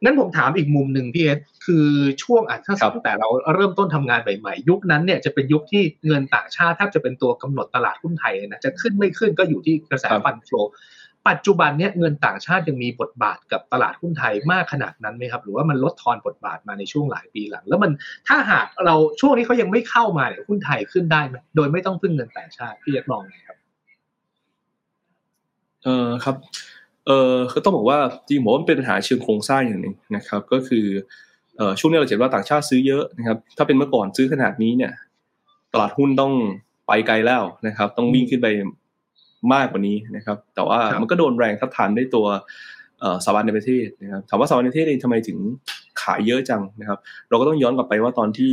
[0.02, 1.86] งั้นผมถามอีกมุมหนึ่งพี่เอสคือ
[2.22, 10.50] ช่วงอะถ้าตั้งแต่เราเริ่มต้นทำงานใหม่ๆ ยุคนั้นเนี่ยจะเป็นยุคที่เงินต่างชาติแทบจะเป็นตัวกำหนดตลาดหุ้นไทยนะจะขึ้นไม่ขึ้นก็อยู่ที่กระแสฟันโฟ
[11.28, 17.90] ปัจจุบันเนี้ยเงินต่างชาติยังมีบทบาทกับตลาดหุ้นไทยมากขนาดนั้นไหมครับ หรือว่ามันลดทอนบทบาทมาในช่วงหลายปีหลัง แล้วมัน
[18.28, 23.58] ถ้าหากเราช่วงนี้เขายังไม่เข้ามาเนี่ยหุ้นไทยขึ้นได้ไหมโดยไม่ต้องพึ่งเงินต่างชาติพี่ยักมองไงครับ
[25.84, 26.36] เออครับ
[27.06, 30.86] เออคือต้องบอกว่าจริงผมว่ามันเป็นปัญหาเชิงโครงสร้างอย่างหนึ่งนะครับ ก็คือ
[31.56, 34.92] เออช่วงนี้เราเห็นว่าต่างชาติซื้อเยอะนะครับ ถ้าเป็นเมื่อก่อนซื้อขนาดนี้เนี่ย
[35.72, 36.32] ตลาดหุ้นต้อง
[36.86, 38.46] ไปไกลแล้วนะครับ ต้องวิ่งขึ้นไป
[39.52, 42.26] มากกว่านี้นะครับ แต่ว่ามันก็โดนแรงทัดทานด้วยตัว
[43.24, 45.38] สถาบันในประเทศนะครับถามว่าสถาบันในประเทศเองทำไมถึง
[46.02, 46.98] ขายเยอะจังนะครับ
[47.28, 48.52] เราก็ต้องย้อนกลับไปว่าตอนที่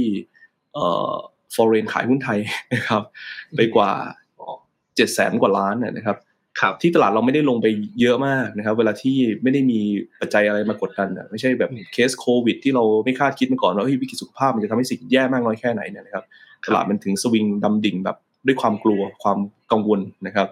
[1.56, 2.40] ฟอร์เรนขายหุ้นไทย
[2.74, 3.02] นะครับ
[3.58, 3.92] ไปกว่า
[4.96, 6.18] เจ็ดแสนกว่าล้านนะครับ
[6.62, 7.68] ครับที่ตลาดเราไม่ได้ลงไป
[8.02, 9.80] เยอะมากนะครับ เวลาที่ไม่ได้มี
[10.22, 16.26] ปัจจัยอะไรมากดดันอะไม่ใช่แบบเคสโควิด ที่เราไม่คาดคิดมาก่อนว่าวิกฤตสุขภาพมันจะทำให้สิ่งแย่มากน้อยแค่ไหนเนี่ยนะครับ
[16.68, 19.38] ตลาดมันถึงสวิงดำดิ่งแบบ ด้วยความกลัวความ
[19.72, 20.48] กังวลนะครับ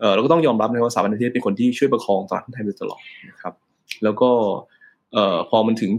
[0.00, 3.54] เออเราก็ต้องยอมรับนะว่าสถาบันเทศเป็นคนที่ช่วยประคองตลาดไทยมาตลอดนะครับ
[4.04, 4.30] แล้วก็
[5.12, 5.90] เอ่อพอมันถึง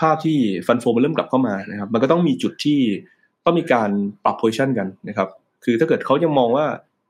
[0.00, 2.80] ภาพที่ฟันโฟมันเริ่มกลับเข้ามานะครับ มันก็ต้องมีจุดที่
[3.44, 3.90] ต้องมีการ
[4.24, 5.28] ปรับโพซิชันกันนะครับ
[5.64, 6.66] คือถ้าเกิดเขายังมองว่า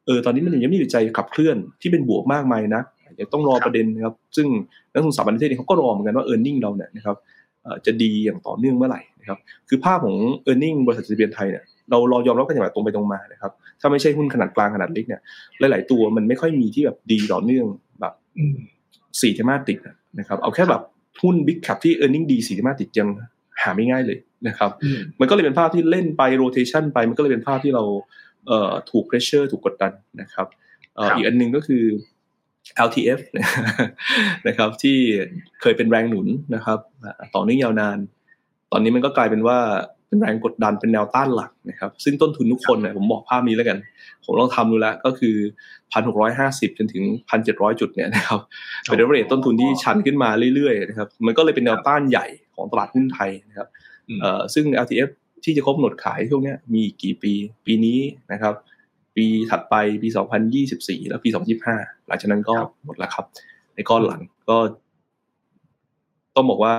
[0.06, 2.82] เออตอนนี้มันยังไม่มีใจขับเคลื่อนที่เป็นบวกมากมายนะ
[3.18, 4.46] ยังต้องรอประเด็นนะครับ ซึ่ง
[4.92, 7.16] นักลงทุนสถาบันเทศเขาก็รอเหมือนกันว่าเออร์เน็งเราเนี่ยนะครับ
[7.86, 10.16] จะดีอย่างต่อเนื่องเมื่อไหร่นะครับคือภาพของ
[10.50, 15.20] e a r n i n g บริษัทจดทะเบียนไทยเนี่ยเราเรายอมรับกันอย่างตรงไปตรงมานะครับถ้าไม่ใช่หุ้นขนาดกลางขนาดเล็กเนี่ย
[15.58, 17.66] หลาย ๆ ตัวมันไม่ค่อยมีที่แบบดีต่อเนื่อง
[18.00, 18.14] แบบ
[19.20, 19.78] สี่ไตรมาสติด
[20.18, 20.82] นะครับเอาแค่แบบ
[21.22, 23.08] หุ้น big cap ที่ e a r n i n g ดีสี่เทมาติดยัง
[23.62, 24.70] หาไม่ง่ายเลยนะครับ
[25.20, 27.84] มันก็เลยเป็นภาพที่เล่นไป rotation ไปมันก็เลยเป็นภาพที่เรา
[28.90, 30.46] ถูก pressure ถูกกดดันนะครับ
[31.16, 31.84] อีกอันนึงก็คือ
[32.86, 33.20] LTF
[34.46, 34.96] นะครับที่
[35.60, 36.78] เคยเป็นแรงหนุนนะครับ
[37.34, 37.98] ต่อเนื่องยาวนาน
[38.72, 39.58] ตอนนี้มันก็กลายเป็นว่า
[40.08, 43.78] เป็นแรงกดดันเป็นแนวต้านหลักนะครับ ซึ่งต้นทุนทุกคนเนี่ยผมบอกภาพนี้แล้วกัน
[44.24, 45.36] ผมลองทำดูแล้วก็คือ
[45.92, 48.40] พันหกร้อยห้าสิบจนถึงพันเจ็ดร้อยจุดเนี่ยนะครับ
[48.84, 53.68] เป็นเรทต้นทุนที่ชันขึ้นมาเรื่อยๆนะครับมันก็เลยเป็นแนวต้านใหญ่ของตลาดหุ้นไทยนะครับ
[54.20, 55.10] เอ่อซึ่ง LTF
[55.44, 57.32] ที่จะครบหนดขายช่วงนี้มีกี่ปี
[57.66, 57.98] ปีนี้
[58.32, 58.54] นะครับ
[59.16, 60.08] ปีถัดไปปี
[60.58, 61.28] 2024 แล้วปี
[61.68, 63.24] 2025 หลังจากนั้นก็หมดแล้วครับ
[63.74, 64.56] ในก้อนหลังก็
[66.36, 66.74] ต้องบอกว่า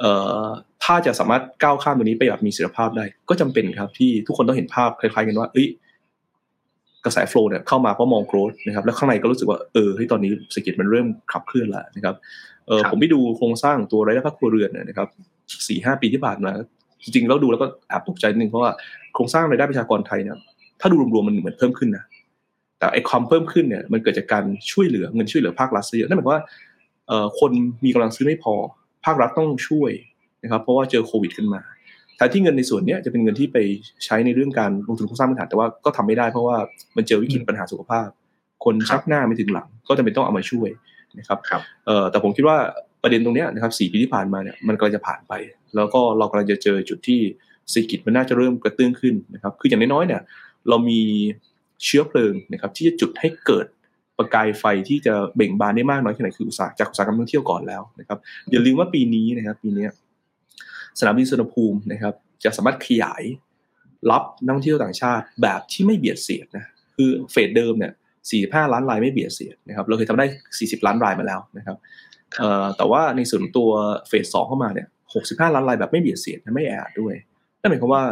[0.00, 0.10] เอ่
[0.44, 0.46] อ
[0.84, 5.66] ถ้าจะสามารถก้าวข้ามตัวนี้ไปแบบมีเสถียรภาพได้ ก็จำเป็นครับที่ทุกคนต้องเห็นภาพคล้ายๆกันว่า เอ้ย
[7.04, 12.14] กระแสโฟล์เนี่ยเข้ามาเพราะมองโกรดนะครับ แล้วข้างในก็รู้สึกว่าเออที่ตอนนี้เศรษฐกิจมันเริ่มขับเคลื่อนแล้วนะครับ
[12.66, 15.08] เออผมไปดูโครงสร้างตัวรายได้ภาคครัวเรือนนะครับ
[15.68, 16.52] สี่ห้าปีที่ผ่านมา
[17.02, 18.70] จริงๆแล้วดูแล้วก็แอบตกใจนิดนึงเพราะว่า
[19.14, 20.36] โครงสร้างรายได้ประชากรไทยเนี่ย
[20.80, 22.04] ถ้าดูรวมๆมันเหมือนเพิ่มขึ้นนะ
[22.78, 26.42] แต่ไอ้ความเพิ่มขึ้นเนี่ยมันเกิดจากการช่วยเหลือเงินช่วยเหลือภาครัฐเยอะนั่นหมายความว่า
[27.08, 27.52] เอ่อคน
[27.84, 28.54] มีกำลังซื้อไม่พอ
[29.04, 29.90] ภาครัฐต้องช่วย
[30.42, 31.60] นะครับ เพราะว่าเจอโควิดขึ้นมา
[32.16, 33.58] แทนที่เงินในส่วนนี้จะเป็นเงินที่ไป
[34.04, 36.56] ใช้ในเรื่องการลงทุนโครงสร้างพื้นฐานแต่ว่าก็ทำไม่ได้เพราะว่า
[36.96, 38.08] มันเจอวิกฤตปัญหาสุขภาพ
[38.64, 40.68] คนชักหน้าไม่ถึงหลัง ก็จะเป็นต้องเอามาช่วย
[41.18, 41.38] นะครับ
[41.86, 42.56] เอ่อแต่ผมคิดว่า
[43.02, 45.32] ประเด็นตรงนี้นะครับสี่ปีที่ผ่านมาเนี่ยมันกำลังจะผ่านไป
[45.76, 47.20] แล้วก็เรากำลังจะเจอจุดที่
[47.70, 50.20] เศรษฐกิจมันน่าจะเริ่มกระเตื้องขึ้นนะครับ คืออย่างน้อยๆเนี่ย
[50.68, 51.00] เรามี
[51.84, 53.66] เชื้อเพลิงนะครับที่จะจุดให้เกิด
[54.18, 58.18] ประกายไฟที่จะเบ่งบานได้มากน้อยแค่ไหนคืออุตสาหจากอุตสาหกรรมท่องเที่ยวก่อนแล้วนะครับ
[58.50, 59.86] อย่าลืมว่าปีนี้นะครับปีนี้
[60.98, 63.22] สนามบินสุวรรณภูมินะครับ จะสามารถขยาย
[64.10, 66.64] รับนักท่องเที่ยวต่างชาติแบบที่ไม่เบียดเสียดนะ
[66.96, 67.92] คือเฟสเดิมเนี่ย
[68.56, 70.26] 45 ล้านรายไม่เบียดเสียดนะครับเราเคยทำได้
[70.58, 71.76] 40 ล้านรายมาแล้วนะครับ
[72.76, 73.70] แต่ว่าในส่วนตัว
[74.08, 74.88] เฟสสองเข้ามาเนี่ย
[75.22, 77.14] 65 ล้านรายแบบไม่เบียดเสียดไม่แอดด้วย
[77.60, 78.02] นั่นหมายความว่า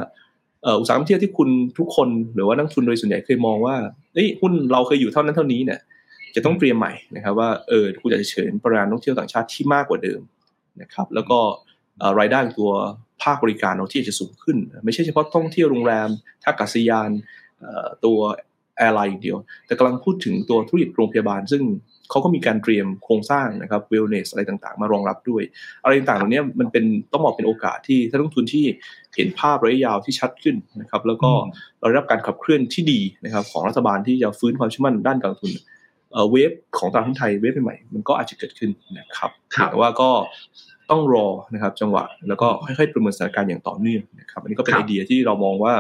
[0.81, 1.48] อุตสาหกรรมเที่ยวที่คุณ
[1.79, 3.77] ทุกคนหรือว่านักทุนโดยส่วนใหญ่เคยมองว่า
[4.14, 5.81] เฮ้ยหุ้นเราเคยอยู่เท่านั้นเท่านี้เนี่ย
[6.35, 10.20] จะต้องเตรียมใหม่นะครับว่าเออคุณเผชิญปริมาณนักเที่ยวต่างชาติที่มากกว่าเดิม
[10.83, 11.38] นะครับแล้วก็
[12.18, 12.72] รายได้ตัว
[13.22, 16.09] ภาคบริการเราที่จะสูงขึ้น ไม่ใช่เฉพาะท่องเที่ยวโรงแรม
[16.42, 17.11] ท่าอากาศยาน
[18.05, 18.18] ตัว
[18.76, 21.62] airline เดียว แต่กำลังพูดถึงตัวธุรกิจโรงพยาบาล ซึ่ง
[22.10, 25.42] เขาก็มีการเตรียมโครงสร้างนะครับ wellness อะไรต่างๆ มารองรับด้วย
[25.82, 28.64] อะไรต่างๆเหล่านี้มันเป็นต้องบอกเป็นโอกาสที่ถ้าลงทุนที่
[29.14, 31.30] เห็นภาพระยะยาวที่ชัดขึ้นนะครับ แล้วก็
[31.80, 35.52] เราได้รับการขับเคลื่อนที่ดีนะครับของรัฐบาลที่จะฟื้นความเชื่อมั่นด้านการลงทุน
[36.30, 39.30] เวฟของตลาดหุ้นไทยเวฟใหม่มันก็อาจจะเกิดขึ้นนะครับ
[39.70, 40.10] แต่ว่าก็
[40.90, 45.74] ต้องรอนะครับจังหวะแล้วก็ค่อยๆประเมินสถานการณ์อย่างต่อเนื่องนะครับ อันนี้ก็เป็นไอเดียที่เรามองว่า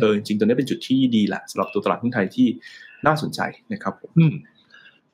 [0.00, 2.46] เออจริงตัวนี้เป็นจุดที่ดีแหละสำหรับตัวตลาดหุ้นไทยที่
[3.06, 3.40] น่าสนใจ
[3.72, 4.12] นะครับผม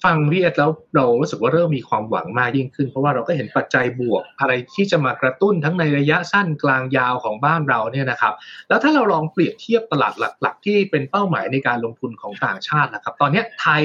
[0.05, 8.35] ฟังพี่เอสแล้วเรารู้สึกว่าเริ่มมีความหวังมากยิ่งขึ้น เพราะว่าเราก็เห็นปัจจัยบวก อะไรที่จะมากระตุ้นทั้งในระยะสั้นกลางยาวของบ้านเราเนี่ยนะครับ
[8.69, 13.83] แล้วถ้าเราลองเปรียบเทียบตลาดหลัก ๆ ที่เป็นเป้าหมายในการลงทุนของต่างชาตินะครับ ตอนนี้ไทย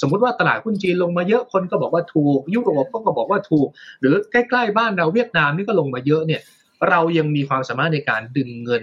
[0.00, 3.68] สมมติว่าตลาดหุ้นจีนลงมาเยอะคนก็บอกว่าถูก ยุโรปก็บอกว่าถูก
[4.00, 6.40] หรือใกล้ ๆ บ้านเราเวียดนามนี่ก็ลงมาเยอะเนี่ย
[6.88, 8.82] เรายังมีความสามารถในการดึงเงิน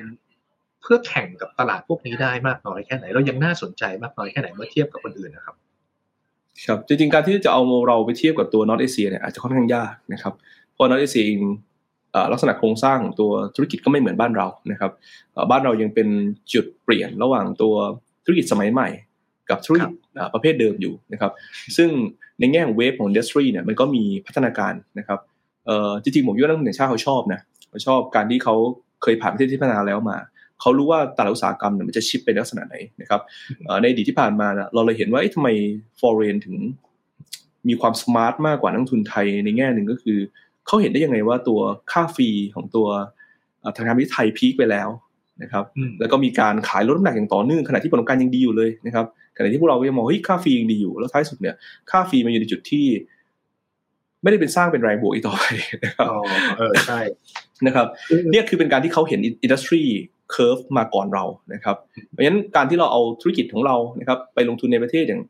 [0.85, 5.55] เพื่อแข่งกับตลาดพวกนี้ได้มากน้อยแค่ไหน เรายังน่าสนใจมากน้อยแค่ไหนเมื่อเทียบกับคนอื่นนะครับ
[6.65, 10.33] ครับจริงๆการที่จะเอาเราไปเทียบกับตัวนอตเอเชียเนี่ยอาจจะค่อนข้างยากนะครับ
[10.73, 11.41] เพราะ North Asia เอง
[12.31, 14.91] ลักษณะโครงสร้างของตัวธุรกิจก็ไม่เหมือนบ้านเรานะครับ
[15.51, 16.07] บ้านเรายังเป็น
[16.53, 17.73] จุดเปลี่ยนระหว่างตัว
[18.25, 18.87] ธุรกิจสมัยใหม่
[19.49, 19.91] กับธุรกิจ
[20.33, 21.31] ประเภทเดิมอยู่นะครับ
[21.77, 21.89] ซึ่ง
[22.39, 25.19] ในแง่ของ wave ของ industry เนี่ยมันก็มีพัฒนาการนะครับ
[26.03, 28.55] จริงๆผมว่านักลงทุนชาติเขาชอบนะเขาชอบการที่เขา
[29.03, 30.17] เคยผ่านประเทศที่พัฒนาแล้วมา
[30.61, 33.21] เขารู้ว่าแต่ละอุตสาหกรรมเนี่ยมันจะ shift เป็นลักษณะไหนนะครับ
[33.81, 35.49] ในอดีตที่ผ่านมาเราเลยเห็นว่าทำไม
[35.99, 36.55] foreign ถึง
[37.67, 40.17] มีความ smart มากกว่านักทุนไทยในแง่หนึ่งก็คือ
[40.67, 41.59] เขาเห็นได้ยังไงว่าตัว
[41.91, 42.87] ค่า fee ของตัว
[43.75, 44.89] ธนาคารพาณิชย์ไทย peak ไปแล้ว
[45.43, 45.65] นะครับ
[45.99, 49.05] แล้วก็มีการขายลดน้ำหนักอย่างต่อเนื่องขณะที่ผลประกอบการยังดีอยู่เลยนะครับ
[49.37, 51.55] ขณะที่พวกเราก็ยังมองเฮ้ยค่า fee ยังดีอยู่ แล้วท้ายสุดเนี่ย
[51.91, 52.85] ค่า fee มันอยู่ในจุดที่
[54.21, 55.43] ไม่ได้เป็นสร้างเป็นแรงบวกอีกต่อไป
[55.83, 56.07] นะครับ
[56.57, 56.99] เออใช่
[57.65, 57.87] นะครับ
[58.31, 61.75] เนี่ยคือเป็นการที่เขาเห็น industry curve มาก่อนเรานะครับ
[62.11, 65.21] เพราะฉะนั้นการที่เราเอาธุรกิจของเรานะครับไปลงทุนในประเทศอย่าง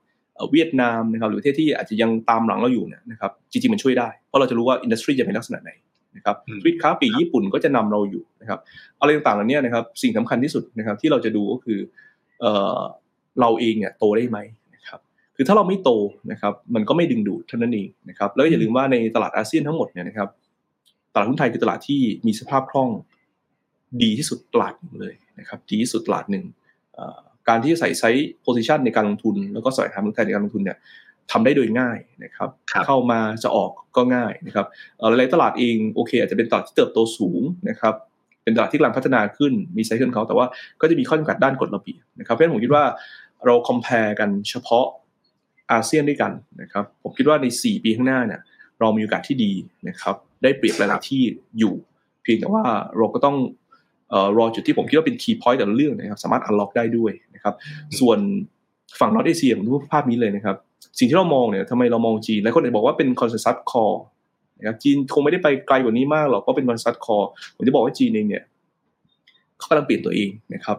[0.52, 5.72] เวียดนามนะครับหรือประเทศที่อาจจะยังตามหลังเราอยู่เนี่ยนะครับจริงๆมันช่วยได้เพราะเราจะรู้ว่าอินดัสทรีจะเป็นลักษณะไหน
[6.16, 8.60] นะครับธุรกิจค้าปลีกญี่ปุ่นก็จะนำเราอยู่นะครับ
[9.00, 11.80] อะไรต่างๆเหล่านี้นะครับสิ่งสำคัญที่สุดนะครับที่เราจะดูก็คือ
[12.40, 12.46] เอ
[12.78, 12.80] อ
[13.42, 14.38] เราเองเนี่ยโตได้ไหม
[14.76, 15.00] นะครับ
[15.36, 15.92] คือถ้าเราไม่โต
[16.32, 20.30] นะครับมันก็ไม่ดึงดูดเท่านั้นเองนะครับแล้วอย่าลืมว่าในตลาดอาเซียนทั้งหมดเนี่ยนะครับ
[21.14, 22.90] ตลาดหุ้นไทยคือตลาดที่มีสภาพคล่อง
[24.02, 26.46] ดีที่สุดตลาดหนึ่งเลยนะครับดีที่สุดตลาดหนึ่ง
[27.50, 30.78] การที่จะใส่ size position ในการลงทุน แล้วก็ใส่หาเงินแทนในการลงทุนเนี่ย
[31.32, 32.50] ทำได้โดยง่ายนะครับ
[32.86, 34.66] เข้ามาจะออกก็ง่ายนะครับ
[35.18, 37.94] หลายตลาดเองโอเค อาจจะเป็นตลาดที่เติบโตสูงนะครับ
[38.44, 40.46] เป็นตลาดที่กำลังพัฒนาขึ้นมี cycle เขาแต่ว่า
[40.82, 42.84] ก็จะมีข้อจำกัดด้านกฎระเบียบนะครับเพราะฉะนั้นผมคิดว่า
[43.46, 44.86] เรา compare กันเฉพาะ
[45.72, 46.32] อาเซียนด้วยกัน
[46.62, 48.42] นะครับผมคิดว่าใน 4 ปีข้างหน้าเนี่ย
[48.80, 49.52] เรามีโอกาสที่ดี
[49.88, 51.22] นะครับได้เปรียบหลายที่
[51.60, 51.76] อยู่
[52.24, 52.64] เพียงแต่ว่า
[52.98, 53.38] เราก็ต้อง
[54.38, 57.54] รอจุดที่ผมคิดว่าเป็น key point แต่ละเรื่องนะครับสามารถ unlock ได้ด้วยนะครับ
[58.00, 58.20] ส่วน
[59.00, 60.56] ฝั่ง North Asia ผมดูภาพนี้เลยนะครับ
[61.00, 64.02] สิ่งที่เรามองเนี่ยทำไมเรามองจีนหลายคนอาจจะบอกว่าเป็น consensus call
[64.60, 68.44] นะครับจีนคงไม่ได้ไปไกลกว่านี้มากหรอกก็เป็น consensus call ผมจะบอกว่าจีนเองเนี่ย
[69.58, 70.78] เขากำลังเปลี่ยนตัวเองนะครับ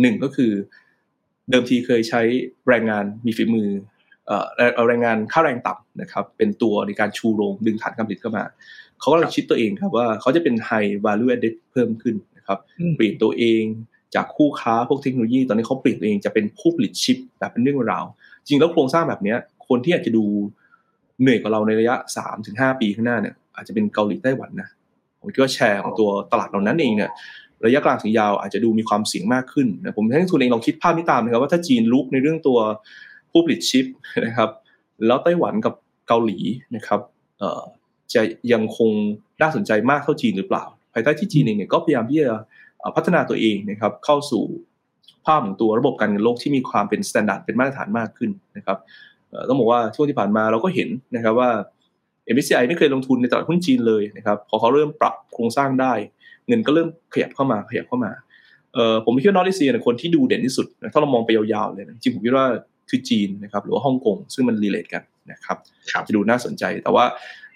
[0.00, 0.52] หนึ่งก็คือ
[1.50, 2.20] เดิมทีเคยใช้
[2.68, 3.68] แรงงานมีฝีมือ
[4.88, 8.44] แรงงานค่าแรงต่ำนะครับ เป็นตัวในการชูโรงดึงฐานการผลิตเข้ามา
[9.00, 12.58] เขาก็เลยคิดตัวเองครับว่าเขาจะเป็น high value added เพิ่มขึ้นนะครับ
[12.96, 13.62] เปลี่ยนตัวเอง
[14.14, 18.04] จากคู่ค้าพวกเทคโนโลยี ตอนนี้เขาเปลี่ยนตัวเองจะเป็นผู้ผลิตชิปแบบเป็นเรื่องราว
[18.46, 19.34] จริงแล้วโครงสร้างแบบนี้
[19.68, 20.24] คนที่อาจจะดู
[21.20, 24.68] เหนื่อยกว่าเราในระยะสามถึงห้าปีข้างหน้าเนี่ยอาจจะเป็นเกาหลีไต้หวันนะ
[25.20, 27.10] ผมคิดว่าแชร์ของตัวตลาดเหล่านั้นเองเนี่ย
[27.66, 32.58] ระยะกลางถึงยาวอาจจะดูมีความเสี่ยงมากขึ้นนะผมให้ทุนเองลองคิดภาพนี้ตามนะครับว่าถ้าจีนลุกในเรื่องตัว
[33.30, 33.86] ผู้ผลิตชิป
[34.26, 34.50] นะครับ
[35.06, 35.74] แล้วไต้หวันกับ
[36.08, 36.38] เกาหลี
[36.76, 37.00] นะครับ
[38.14, 38.90] จะยังคง
[39.42, 42.28] น่าสนใจมากเท่าจีนหรือเปล่า ภายใต้ที่จีนเองเนี่ยก็พยายามที่จะ
[42.96, 44.44] พัฒนาตัวเองนะครับเข้าสู่
[45.26, 48.78] ภาพของตัวระบบการเงินโลกที่มีความเป็นมาตรฐานเป็นมาตรฐานมากขึ้นนะครับ
[49.48, 51.50] ต้องบอกว่าช่วงที่ผ่านมาเราก็เห็นนะครับว่า
[52.34, 55.92] MSCI ไม่เคยลงทุนในตลาดหุ้นจีนเลยนะครับพอเขาเริ่มปรับโครงสร้างได้
[56.48, 58.12] เงินก็เริ่มขยับเข้ามาขยับเข้ามา
[58.74, 62.46] เออผมคิดว่า North Asia คนที่ดูเด่นที่สุดถ้าเรามองไปยาวๆเลยจริงผมคิดว่า
[62.90, 65.56] คือจีนนะครับหรือว่าฮ่องกงซึ่งมัน relate กันนะครับ
[66.06, 67.04] จะดูน่าสนใจแต่ว่า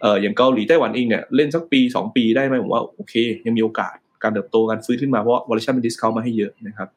[0.02, 3.14] เอออย่างเกาหลีไต้หวันเองเนี่ยเล่นสักปี 2 ปีได้ไหมผมว่าโอเค
[3.46, 6.88] ยังมีโอกาสการเติบโตการฟื้นขึ้นมาเพราะ valuation เป็น discount มาให้เยอะนะครับ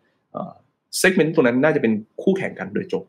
[0.99, 3.05] segment ตรงนั้นน่าจะเป็นคู่แข่งกันโดยตรง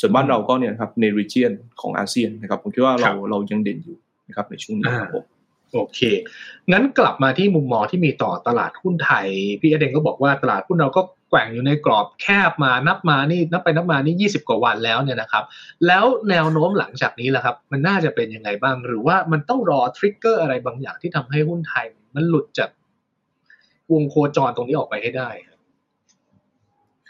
[0.00, 3.96] ส่วนบ้านเราก็เนี่ยครับใน region ของอาเซียนนะครับผมคิดว่าเราเรายังเด่นอยู่
[4.28, 5.24] นะครับในช่วงนี้ครับผม
[5.74, 6.00] โอเค
[6.72, 9.26] งั้นกลับมาที่มุมมองที่มีต่อตลาดหุ้นไทย
[9.60, 15.44] พี่เดงก็บอกว่าตลาดหุ้นเราก็ แกว่งอยู่ในกรอบแคบมานับมานี่นับไปนับมานี่ยี่สิบกว่าวันแล้วเนี่ยนะครับ
[15.86, 22.70] แล้วแนวโน้มหลังจากนี้ล่ะครับ มันน่าจะเป็นยังไงบ้าง หรือว่ามันต้องรอทริกเกอร์อะไรบางอย่างที่ทำให้หุ้นไทย มันหลุดจาก
[23.92, 25.30] วงโคจรตรงนี้ออกไปให้ได้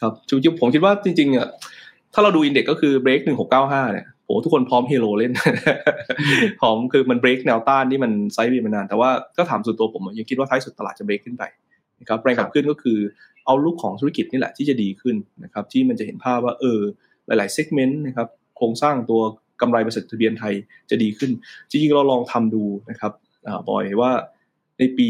[0.01, 1.49] ครับจริงๆผมคิดว่าจริงๆอะ
[2.15, 5.33] ถ้าเราดูอินเด็กก็คือเบรกหนึ่งหกเก้าห้าเนี่ยโอ้ทุกคนพร้อมเฮโลเล่น
[6.61, 11.45] พร้อมคือมันเบรกแนวต้านที่มัน sideway มานาน แต่ว่าก็ถามส่วนตัวผมยังคิดว่าท้ายสุดตลาดจะเบรกขึ้นไป
[12.01, 12.99] นะครับแรงขับขึ้นก็คือ
[13.49, 16.81] outlook ของธุรกิจนี่แหละที่จะดีขึ้นนะครับที่มันจะเห็นภาพว่าเออ
[17.27, 19.21] หลายๆ segment นะครับโครงสร้างตัว
[19.61, 20.55] กำไรบริษัททะเบียนไทย
[20.91, 21.31] จะดีขึ้น
[21.71, 23.13] จริงๆเราลองทำดูนะครับ
[23.69, 24.13] บอยว่า
[24.79, 25.07] ในปี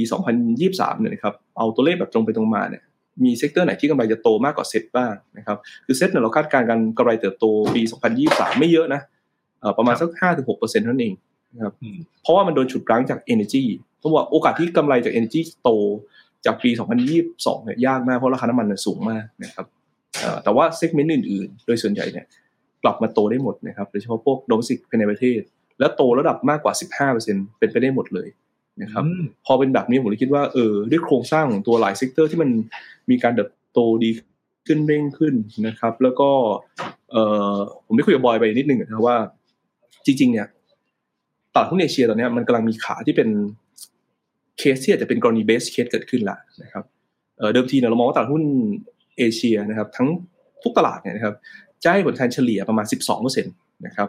[0.48, 2.82] 2023 เนี่ยนะครับเอาตัวเลขแบบตรงไปตรงมาเนี่ย
[3.24, 7.82] มี sector ไหนที่กำไรจะโตมากกว่าเซ็ตบ้างนะครับคือเซ็ตเนี่ยเราคาดการณ์กันกำไรเติบโตปี
[8.20, 9.00] 2023 ไม่เยอะนะ
[9.78, 11.14] ประมาณสัก 5-6%เท่านั้นเอง
[11.56, 11.74] นะครับ
[12.22, 13.64] เพราะว่ามันโดนฉุดรั้งจาก Energy
[13.98, 15.70] เพราะว่าโอกาสที่กำไรจาก Energy โต
[16.46, 16.70] จากปี
[17.18, 19.66] 2022เนี่ยยากมากเพราะราคาน้ำมันสูงมากนะครับ
[20.44, 22.26] แต่ว่า segment อื่นๆ โดยส่วนใหญ่เนี่ย
[22.82, 25.40] กลับมาโตได้หมดนะครับโดยเฉพาะพวก domestic ภายในประเทศ
[25.78, 26.72] แล้วโตระดับมากกว่า
[27.14, 28.28] 15%เป็นไปได้หมดเลย
[28.82, 29.04] นะครับ
[29.46, 32.50] พอเป็นแบบนี้ผมเลยคิดว่าเออด้วยโครงสร้างของตัวหลาย sector ที่มัน
[33.10, 34.10] มีการเติบโตดี
[34.66, 35.34] ขึ้นเร่งขึ้น
[35.66, 36.30] นะครับ แล้วก็
[37.10, 37.16] เอ
[37.52, 39.16] อผมได้คุยกับบอยไปนิดนึงนะว่า
[40.06, 40.46] จริงๆเนี่ย
[41.54, 43.28] ตลาดหุ้นเอเชียตอนนี้มันกำลังมีขาที่เป็น
[44.58, 46.84] เคสที่อาจจะเป็นกรณี base case เกิดขึ้นละนะครับ
[47.52, 48.42] เดิมทีเนี่ยเรามองว่าตลาดหุ้น
[49.18, 50.08] เอเชียนะครับทั้ง
[50.62, 51.34] ทุกตลาดเนี่ยนะครับ
[51.82, 54.08] จะให้ผลตอบแทนเฉลี่ยประมาณ 12%นะครับ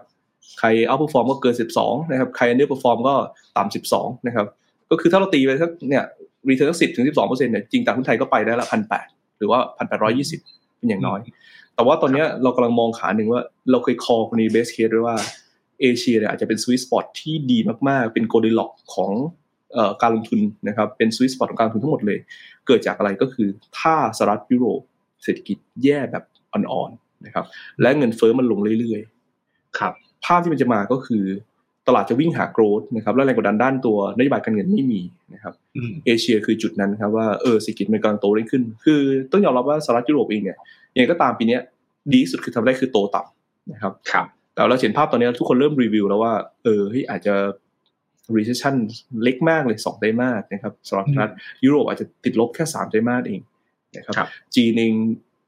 [0.59, 3.15] ใคร outperform ก็เกิน 12นะครับใคร underperform ก็
[3.57, 4.47] ต่ำ12นะครับ
[4.91, 6.03] ก็คือถ้าเราตีไปสักเนี่ย
[6.49, 9.07] return สักสิบถึงสิบสองเปอร์เซ็นต์เนี่ยจริงตลาดหุ้นไทยก็ไปได้ละพันแปด
[9.37, 10.39] หรือว่าพันแปดร้อยยี่สิบ
[10.77, 11.19] เป็นอย่างน้อย
[11.75, 15.15] แต่ว่าตอนนี้เรากำลังมองขาหนึ่งว่าเราเคย call กรณี base case ด้วยว่า
[15.81, 17.59] เอเชียเนี่ยอาจจะเป็น sweet spot ที่ดี
[17.89, 19.11] มากๆ เป็น goldilocks ของ
[20.01, 22.19] การลงทุนนะครับเป็น sweet spot ของการลงทุนทั้งหมดเลย
[22.67, 23.47] เกิดจากอะไรก็คือ
[23.79, 24.81] ถ้าสหรัฐยุโรป
[25.23, 27.45] เศรษฐกิจแย่แบบอ่อนๆนะครับ
[27.81, 29.93] และเงินเฟ้อมันลงเรื่อยๆครับ
[30.25, 31.25] ภาพที่มันจะมาก็คือ
[31.87, 35.01] ตลาดจะวิ่งหาโกรดนะครับแล้วแรงกดดันด้านตัวนโยบายการเงินไม่มี
[35.33, 35.53] นะครับ
[36.05, 39.01] เอเชียคือจุดนั้นครับว่าเออเศรษฐกิจมันกำลังโตได้ขึ้น คือ
[39.31, 40.57] ต้องยอมรับว่าสหรัฐยุโรปเองเนี่ย
[40.93, 41.57] ยังไงก็ตามปีนี้
[42.13, 47.35] ดีสุดคือทำได้คือโตต่ำนะครับครับแต่เราเห็นภาพตอนนี้ทุกคนเริ่มรีวิวแล้วว่าเออเฮ้ยอาจจะ
[48.37, 48.75] recession
[49.23, 51.31] เล็กมากเลยสองไตรมาสนะครับสหรัฐ
[51.65, 53.41] ยุโรปอาจจะติดลบแค่สามไตรมาสเอง
[53.97, 54.15] นะครับ
[54.55, 54.93] จีนเอง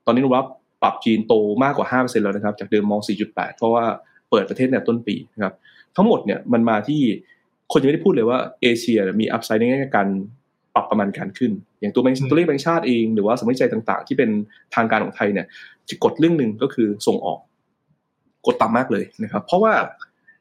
[0.06, 0.48] ตอนนี้รับ
[0.84, 3.86] ปรับจีนโตมากกว่า 5%แล้วนะครับ จากเดิมมอง 4.8 เพราะว่า
[4.30, 5.54] เปิดประเทศเนี่ยต้นปีนะครับ
[5.96, 7.02] ทั้งหมดเนี่ยมันมาที่
[7.72, 10.08] คนยังไม่ได้พูดเลยว่าเอเชียมีอัพไซด์ในแง่การ
[10.76, 14.30] ปรับประมาณการขึ้น อย่างตัวแบงค์ตัวเลขแบงค์ชาติเองหรือว่าสมัยใจต่างๆ ที่เป็น
[14.76, 15.46] ทางการของไทยเนี่ย
[15.90, 17.40] จะกดเรื่องหนึ่งก็คือส่งออก
[18.46, 19.74] กดต่ำมากเลยนะครับ เพราะว่า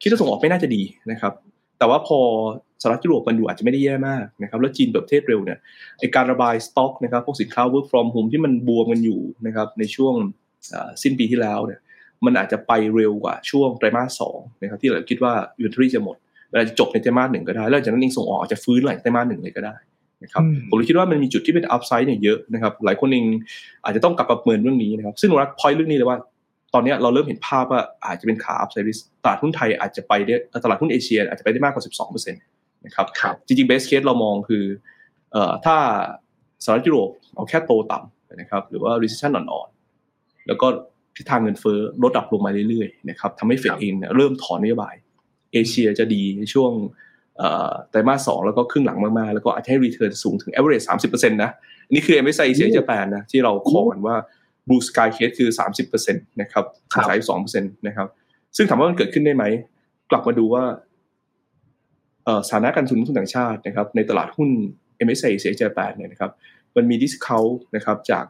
[0.01, 1.33] คิดว่าส่งออกไม่น่าจะดีนะครับ
[1.81, 2.19] แต่ว่าพอ
[2.81, 5.59] สหรัฐยุโรปมันดูอาจจะไม่ได้แย่มากนะครับแล้วจีนแบบเทศเร็วเนี่ย
[5.99, 10.13] ไอการระบายสต็อกนะครับพวกสินค้า work from home ที่มันบวมกันอยู่นะครับในช่วง
[11.03, 11.79] สิ้นปีที่แล้วเนี่ย
[12.25, 16.15] มันอาจจะไปเร็วกว่าช่วงไตรมาสสองนะครับที่เราคิดว่า inventory จะหมด
[16.49, 19.75] เวลาจะจบในไตรมาสหนึ่งก็ได้ แล้วจากนั้นเองส่งออกจะฟื้นหลังไตรมาสหนึ่งเลยก็ได้
[20.23, 23.25] นะครับผมคิดว่ามันมีจุดที่เป็น upside เนี่ยเยอะนะครับหลายคนเอง
[23.83, 26.17] อาจจะต้องกลับประเมินเรื่องนี้นะครับซึ่งเรา point เรื่องนี้เลยว่า
[26.73, 33.07] ตอนนี้เราเริ่มเห็นภาพว่าอาจจะเป็นขา upside risk ตลาดหุ้นไทยอาจจะไปได้ตลาดหุ้นเอเชีย อาจจะไปได้มากกว่า 12%นะครับ
[33.47, 34.63] จริงๆ base case เรามองคือ
[35.31, 35.75] เอ่อถ้า
[36.63, 40.67] สหรัฐยุโรปเอาแค่โตต่ำนะครับหรือว่า recession อ่อนๆแล้วก็
[41.15, 44.95] ทิศทางเงินเฟ้อลดดับลงมาเรื่อยๆนะครับทำให้เฟดเองเริ่มถอนนโยบาย
[45.53, 46.71] เอเชียจะดีในช่วง
[47.89, 51.51] ไตรมาสสองแล้วก็ครึ่งหลังมากๆ แล้วก็อาจจะให้ return สูงถึง average สามสิบเปอร์เซ็นต์นะ
[51.93, 54.15] นี่คือ MSCI เสียญี่ปุ่นนะที่เรา call กันว่า
[54.67, 56.65] blue sky case คือสามสิบเปอร์เซ็นต์นะครับ
[57.07, 58.07] สายสองเปอร์เซ็นต์นะครับ
[58.55, 59.43] ซึ่งถามว่ามันเกิดขึ้นได้ไหม
[60.11, 60.63] กลับมาดูว่า
[62.47, 64.49] สถานะการลงทุนต่างชาตินะครับ ในตลาดหุ้น
[65.05, 66.31] MSCI เสียญี่ปุ่นเนี่ยนะครับ
[66.75, 67.43] มันมี discount
[67.75, 68.25] นะครับจาก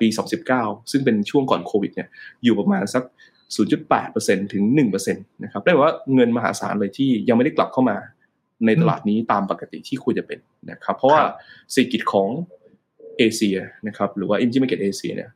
[0.00, 0.06] ปี
[0.48, 2.08] 2019 ซึ่งเป็นช่วงก่อนโควิดเนี่ย
[2.44, 3.02] อยู่ประมาณสัก
[3.78, 7.96] 0.8%ถึง 1%นะครับได้ว่าเงินมหาศาลเลยที่ยังไม่ได้กลับเข้ามา
[8.66, 10.38] ในตลาดนี้ตามปกติที่ควรจะเป็น
[10.70, 11.20] นะครับ เพราะว่า
[11.72, 12.28] เศรษฐกิจของ
[13.18, 13.56] เอเชีย
[13.88, 15.30] นะครับหรือว่า emerging market เอเชียเนี่ย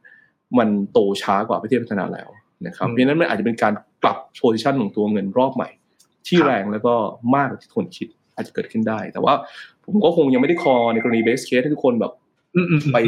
[0.58, 2.28] มันโตช้ากว่าประเทศพัฒนาแล้ว
[2.66, 5.68] นะครับเพราะนั้นมันอาจจะเป็นการปรับ position ของตัวเงินรอบใหม่
[6.28, 6.94] ที่แรงแล้วก็
[7.34, 9.34] มากกว่าที่คนคิดอาจจะเกิดขึ้นได้ แต่ว่า
[9.84, 12.12] ผมก็คงยังไม่ได้ call ในกรณี base case ให้ทุกคนแบบ
[12.92, 12.98] ไป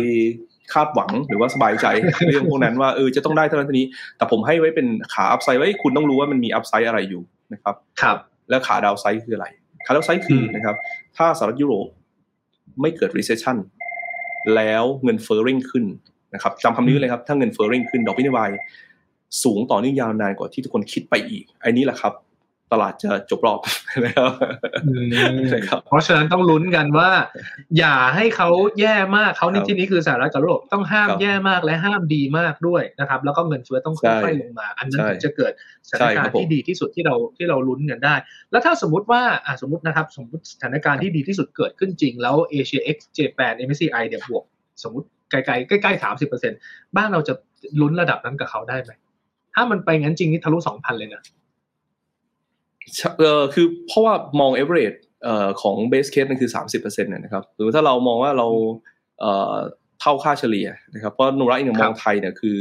[0.72, 1.86] คาดหวังหรือว่าสบายใจ
[2.28, 8.16] เรื่องพวกนั้นว่าเออจะต้องได้เท่านั้นเท่านี้ แต่ผมให้ไว้เป็นขา upside ไว้คุณต้องรู้ว่ามันมี upside อะไรอยู่นะครับ ครับ
[8.50, 9.46] แล้วขา downside คืออะไร
[9.86, 10.76] ขา downside คือนะครับ
[11.16, 11.86] ถ้าสหรัฐยุโรป
[12.80, 13.56] ไม่เกิด recession
[14.54, 15.84] แล้วเงินเฟ้อเร่งขึ้น
[16.34, 18.50] นะครับจำคำนี้เลยครับถ้าเงินเฟ้อเร่งขึ้นดอกเบี้ยนโยบาย
[19.42, 22.12] สูงต่อเนื่องยาวนานกว่าที่ทุกคนคิดไปอีกไอ้นี้แหละครับ
[22.72, 23.60] ตลาดจะจบรอบ
[24.04, 27.10] นะครับเพราะฉะนั้นต้องลุ้นกันว่า
[27.78, 28.48] อย่าให้เขา
[28.80, 35.52] แย่มากเขาในที่นี้คือสหรัฐกับโลกต้องห้ามแย่มากและห้ามดีมากด้วยนะครับ แล้วก็เงินเฟ้อต้องค่อยๆลงมา อันนั้นจะเกิด
[35.90, 38.14] สถานการณ์ที่ดีที่สุดที่เราที่เราลุ้นกันได้
[38.50, 39.22] แล้วถ้าสมมติว่า
[39.62, 44.44] สมมตินะครับสมมติสถานการณ์ที่ดีที่สุดเกิดขึ้นจริงแล้วเอเชีย ex Japan MSCI เดี๋ยวบวก
[44.82, 46.52] สมมติไกลๆใกล้ๆสามสิบเปอร์เซ็น
[46.96, 47.34] บ้านเราจะ
[47.80, 48.92] ลุ้นระดับนั้นกับเขาได้ไหม
[49.54, 51.22] ถ้ามันไปงั้นจริงนี่ทะลุสองพันเลยนะ
[53.18, 56.50] เออคือเพราะว่ามอง average เอ่อของ base case นั่นคือ
[56.80, 58.46] 30%นะครับหรือถ้าเรามองว่าเรา
[59.20, 59.54] เอ่อ
[60.00, 62.58] เท่าค่าเฉลี่ยนะครับเพราะนุระอีกหนึ่งมองไทยเนี่ยคือ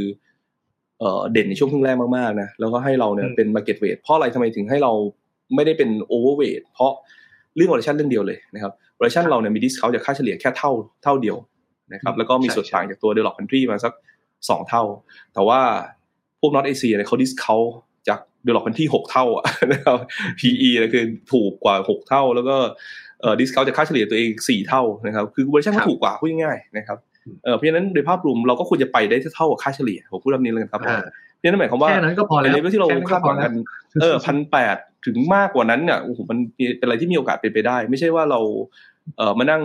[0.98, 4.92] เอ่อเด่นในช่วงครึ่งแรกมากๆนะแล้วก็ให้เราเนี่ยเป็น market weight เพราะอะไรทำไมถึงให้เรา
[5.54, 6.92] ไม่ได้เป็น overweight เพราะ
[7.56, 10.70] เรื่อง valuation เรื่องเดียวเลยนะครับ valuation เราเนี่ยมี discount จากค่าเฉลี่ยแค่เท่า
[11.02, 11.36] เท่าเดียว
[11.92, 13.92] นะครับแล้วก็มีส่วนต่างจากตัว developed country มาสัก
[14.48, 14.82] สองเท่า
[15.34, 15.60] แต่ว่า
[16.40, 19.98] พวก North Asia เนี่ยเขา discount เดเวลลอปกันที่หกเท่าอะนะครับ
[20.40, 22.56] PE นะคือถูกกว่าหกเท่า แล้วก็
[23.20, 26.98] เอ่อ discount จากค่าเฉลี่ยตัวเองสี่เท่านะครับ คือเวอร์ชันก็ถูกกว่าพูดง่ายๆนะครับ
[27.44, 33.54] เออเพราะฉะนั้นโดยภาพรวมเราก็ควรจะไปได้เท่ากับค่าเฉลี่ยผมพูดแบบนี้เลยครับเพราะฉะนั้นหมายความว่าแค่นั้นก็พอแล้วที่เราคาดหวังกัน
[34.00, 34.76] เออพันแปด
[35.06, 36.38] ถึงมากกว่านั้นเนี่ยโอ้โหมัน
[36.78, 38.40] เป็นอะไรที่มีโอกาสเป็นไปได้ ไม่ใช่ว่าเรา
[39.16, 39.62] เออมานั่ง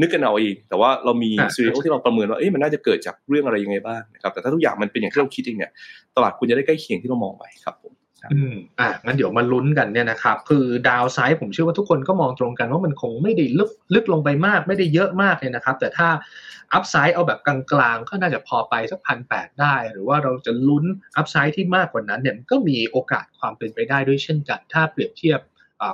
[0.00, 5.72] นึกกันเอาเองแต่ว่าเรามีซีรีส์ที่เราประเมินว่าเอ๊ะมันน่าจะเกิดจากเรื่องอะไรยังไงบ้างนะครับแต่ถ้าทุกอย่างมันเป็นอย่างที่เราคิดเองเนี่ย
[6.16, 7.92] ตลาดคุณจะได้ใกล้เคียงที่เรามองไว้ครับผม
[8.32, 16.08] อืมอะงั้นเดี๋ยวมาลุ้นกันเนี่ยนะครับ คือดาวไซด์ผมเชื่อว่าทุกคนก็มองตรงกันว่ามันคงไม่ได้ลึกลึกลงไปมากไม่ได้เยอะมากเลยนะครับ แต่ถ้า
[16.74, 20.84] อัพไซด์เอาแบบกลางๆ ก็น่าจะพอไปสักพันแปดได้ หรือว่าเราจะลุ้น
[21.16, 25.40] อัพไซด์ที่มากกว่านั้นเนี่ยก็มีโอกาสความเป็นไปได้ด้วยเช่นกัน ถ้าเปรียบเทียบ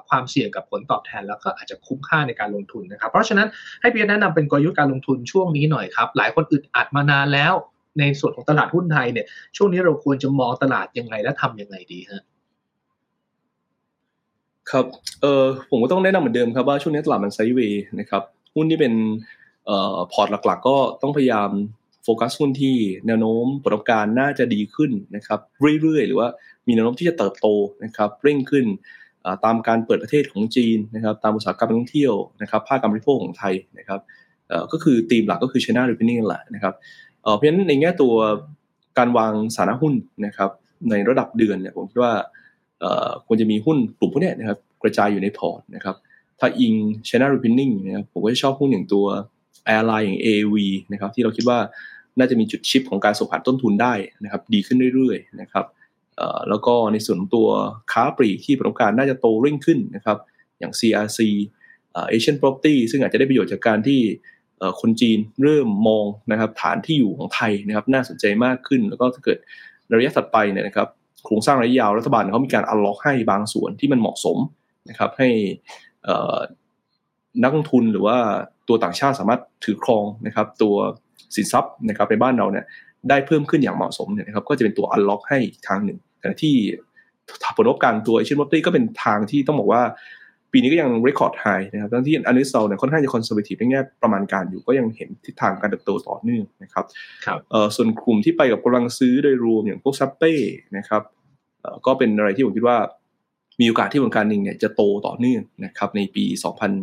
[0.09, 3.49] ความเสี่ยงกับผลตอบแทนแล้วก็อาจจะคุ้มค่าในการลงทุนนะครับ เพราะฉะนั้น
[3.81, 7.55] ให้พี่แนะนำเป็นกลยุทธ์การลงทุนช่วงนี้หน่อยครับ หลายคนอึดอัดมานานแล้ว
[7.99, 9.27] ในส่วนของตลาดหุ้นไทยเนี่ย
[9.57, 12.23] ช่วงนี้เราควรจะมองตลาดยังไงและทํำยังไงดีฮะ
[14.71, 14.87] คครับ
[15.23, 18.23] เออผมก็ต้องแนะนำเหมือนเดิมครับว่าช่วงนี้ตลาดมันไซด์เวย์นะครับ
[18.55, 18.95] หุ้นที่เป็น
[19.67, 21.51] เอ่อพอร์ตหลักๆ ก็ต้องพยายาม
[22.05, 22.77] โฟกัสหุ้นที่
[23.07, 25.41] แนวโน้มผลประกอบการน่าจะดีขึ้นนะครับ
[25.81, 26.29] เรื่อยๆ หรือว่า
[26.67, 27.47] มีแนวโน้มที่จะเติบโต
[27.85, 28.65] นะครับเร่งขึ้น
[29.45, 34.01] ตามการเปิดประเทศของจีนนะครับตามอุตสาหกรรมท่องเที่ยวนะครับภาคการบริโภคของไทยนะครับ
[34.73, 36.75] ก็คือธีมหลักก็คือ China Reopening แหละนะครับ
[37.33, 38.15] เพราะฉะนั้นในแง่ตัว
[38.99, 39.95] การวางสาระหุ้น
[40.27, 40.51] นะครับ
[40.91, 42.15] ในระดับเดือนเนี่ยผมคิดว่า
[43.27, 45.97] ควรจะมีหุ้นกลุ่มพวกนี้นะครับกระจายอยู่ในพอร์ตนะครับ
[46.41, 46.75] ถ้าอิง
[47.09, 49.07] China Reopening นะครับผมก็จะชอบหุ้นอย่างตัว
[49.67, 50.57] airline อย่าง AAV
[50.93, 51.59] นะครับที่เราคิดว่า
[52.19, 53.95] น่าจะมีจุด shift ของการส่งผ่านต้นทุนได้
[54.25, 55.67] นะครับดีขึ้นเรื่อยๆนะครับ
[56.49, 57.49] แล้วก็ในส่วนของตัว
[57.93, 60.19] ค้าปลีกที่ประกอบการน่าจะโตเร่งขึ้นนะครับ
[60.59, 61.21] อย่าง CRC
[62.13, 64.01] Asian Property ซึ่งอาจจะได้ประโยชน์จากการที่
[64.81, 69.39] คนจีนเริ่มมองนะครับฐานที่อยู่ของไทยนะครับน่าสนใจมากขึ้น แล้วก็ถ้าเกิด
[69.93, 70.89] ระยะถัดไปเนี่ยนะครับ
[71.25, 74.39] โครงสร้างระยะยาวรัฐบาลเขามีการ unlock ให้บางส่วนที่มันเหมาะสม
[74.91, 75.29] นะครับให้
[77.43, 78.17] นักลงทุนหรือว่า
[78.69, 80.75] ตัวต่างชาติสามารถถือครองนะครับตัว
[81.37, 82.65] สินทรัพย์นะครับในบ้านเราเนี่ย
[83.09, 85.39] ได้เพิ่มขึ้นอย่างเหมาะสมเนี่ยนะครับก็จะเป็นตัว unlock ให้
[85.69, 86.55] ทางหนึ่งแต่ที่
[87.57, 89.83] ผลประกอบการตัวเอเชียนมอเตอร์ก็เป็นทางที่ต้องบอกว่า
[90.55, 96.85] ปีนี้ก็ยัง record high นะครับทั้งที่อันนี้เราเนี่ยค่อนข้างจะ conservative ในแง่ประมาณการอยู่ก็ยังเห็นทิศทางการเติบโตต่อเนื่องนะครับ
[97.27, 100.33] ครับเอ่อส่วนกลุ่มที่ไปกับกำลังซื้อโดยรวมอย่างพวกเซ็ปเป้
[100.77, 101.03] นะครับ
[101.61, 102.79] เอ่อก็เป็นอะไรที่ผมคิดว่า
[103.61, 106.25] มีโอกาสที่ earning เนี่ยจะโตต่อเนื่องนะครับในปี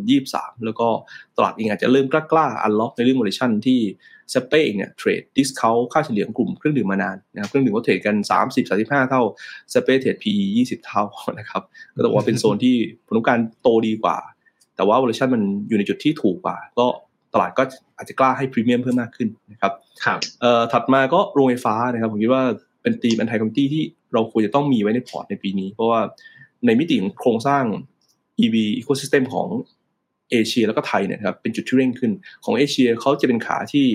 [0.02, 0.88] 2023 แล้วก็
[1.36, 3.80] ตลาดเองอาจจะเริ่มกล้าๆ unlock ในเรื่อง valuation ที่
[4.30, 8.16] เซ็ปเป้เองเนี่ย trade discount ค่าเฉลี่ยกลุ่มเครื่องดื่มมานานนะครับเครื่องดื่มก็เทรดกัน
[8.62, 9.22] 30-35 เท่า
[9.70, 11.04] เซเป้ trade PE 20 เท่า
[11.38, 11.62] นะครับ
[11.96, 14.18] ก็ต้องว่าเป็นโซนที่ผลการโตดีกว่า
[14.76, 16.86] แต่ว่า valuation มันอยู่ในจุดที่ถูกกว่า ก็
[17.34, 17.62] ตลาดก็
[17.96, 19.72] อาจจะกล้าให้พรีเมียมเพิ่มมากขึ้นนะครับ
[20.04, 22.44] ครับเอ่อถัดมาก็โรงไฟฟ้านะครับผมคิดว่า
[22.82, 26.00] เป็น theme anti-commodity ที่เราควรจะต้องมีไว้ในพอร์ตในปีนี้ เพราะว่า
[26.66, 27.64] ในมิติของโครงสร้าง
[28.40, 29.48] EV ecosystem ของ
[30.30, 32.12] เอเชียแล้วก็ไทยเนี่ยครับเป็นจุดที่เร่งขึ้น
[32.44, 33.86] ของเอเชียเขาจะเป็นขาที่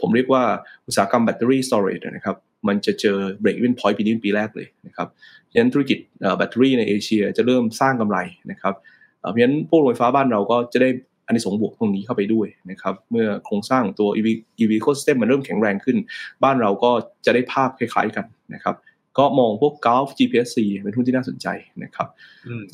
[0.00, 0.42] ผมเรียกว่า
[0.86, 2.36] อุตสาหกรรม battery storage นะครับ
[2.68, 5.08] มันจะเจอ break-even point ปีนี้ปีแรกเลยนะครับ
[5.52, 5.98] ฉะนั้นธุรกิจ
[6.36, 8.18] แบตเตอรี่ในเอเชียจะเริ่มสร้างกำไร
[8.50, 8.74] นะครับ
[9.18, 10.88] เพราะฉะนั้นพวกโรงไฟฟ้าบ้านเราก็จะได้
[11.26, 14.28] อานิสงส์บวกตรงนี้เข้าไปด้วยนะครับเมื่อโครงสร้างตัว EV
[14.60, 15.96] EV ecosystem มันเริ่มแข็งแรงขึ้น
[16.44, 16.90] บ้านเราก็
[17.26, 18.74] จะได้ภาพคล้ายๆกันนะครับ
[19.18, 21.46] ก็มองพวก Gulf GPSC เป็นหุ้นที่น่าสนใจ
[21.84, 22.08] นะครับ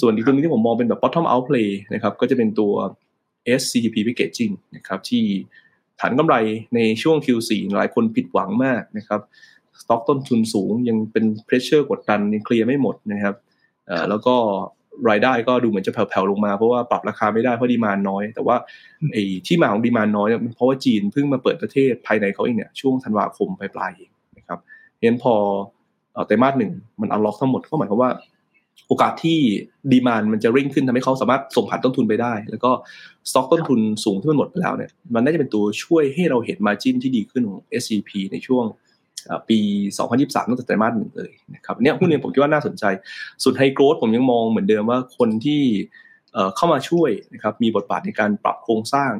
[0.00, 2.72] ส่วนอีกตัวนึงที่ผมมองเป็นแบบ bottom out play นะครับ ก็จะเป็นตัว
[3.60, 5.24] SCG Packaging นะครับที่
[6.00, 6.36] ฐานกำไร
[6.74, 9.20] ในช่วง Q4 หลายคนผิดหวังมากนะครับ
[9.80, 13.34] สต็อกต้นทุนสูงยังเป็น pressure กดดันยังเคลียร์ไม่หมดนะครับ
[14.08, 14.34] แล้วก็
[15.10, 18.56] รายได้ก็ดูเหมือนจะแผ่วๆลงมาเพราะว่าปรับราคาไม่ได้เพราะดีมานน้อย แต่ว่า
[19.12, 24.58] ไอ้ที่มาของดีมานน้อยเพราะว่าจีนเพิ่งมาเปิดประเทศภายในเขาเองเนี่ยช่วงธันวาคมปลายๆเองนะครับ
[25.00, 25.34] เห็นพอ
[26.26, 28.10] ไตรมาสหนึ่งมันอัลล็อกทั้งหมดก็หมายความว่า
[28.88, 29.38] โอกาสที่
[29.92, 32.70] ดีมานมันจะริ่งขึ้นทำให้เขาสามารถส่งผ่านต้นทุนไปได้ แล้วก็
[33.30, 38.64] สต็อกต้นทุนสูงที่มันหมดไปแล้วเนี่ยมันน่าจะเป็นตัวช่วยให้เราเห็นมาจิ้นที่ดีขึ้นของ SCP ในช่วง
[39.48, 39.58] ปี
[40.04, 42.84] 2023ตั้งแต่ไตรมาสหนึ่งเลยนะครับเนี่ยหุ้นเนี่ยผมคิดว่าน่าสนใจ
[43.42, 45.62] ส่วน high growth ผมยังมองเหมือนเดิมว่าคนที่
[46.56, 49.12] เข้ามาช่วยนะครับมีบทบาทในการปรับโครงสร้าง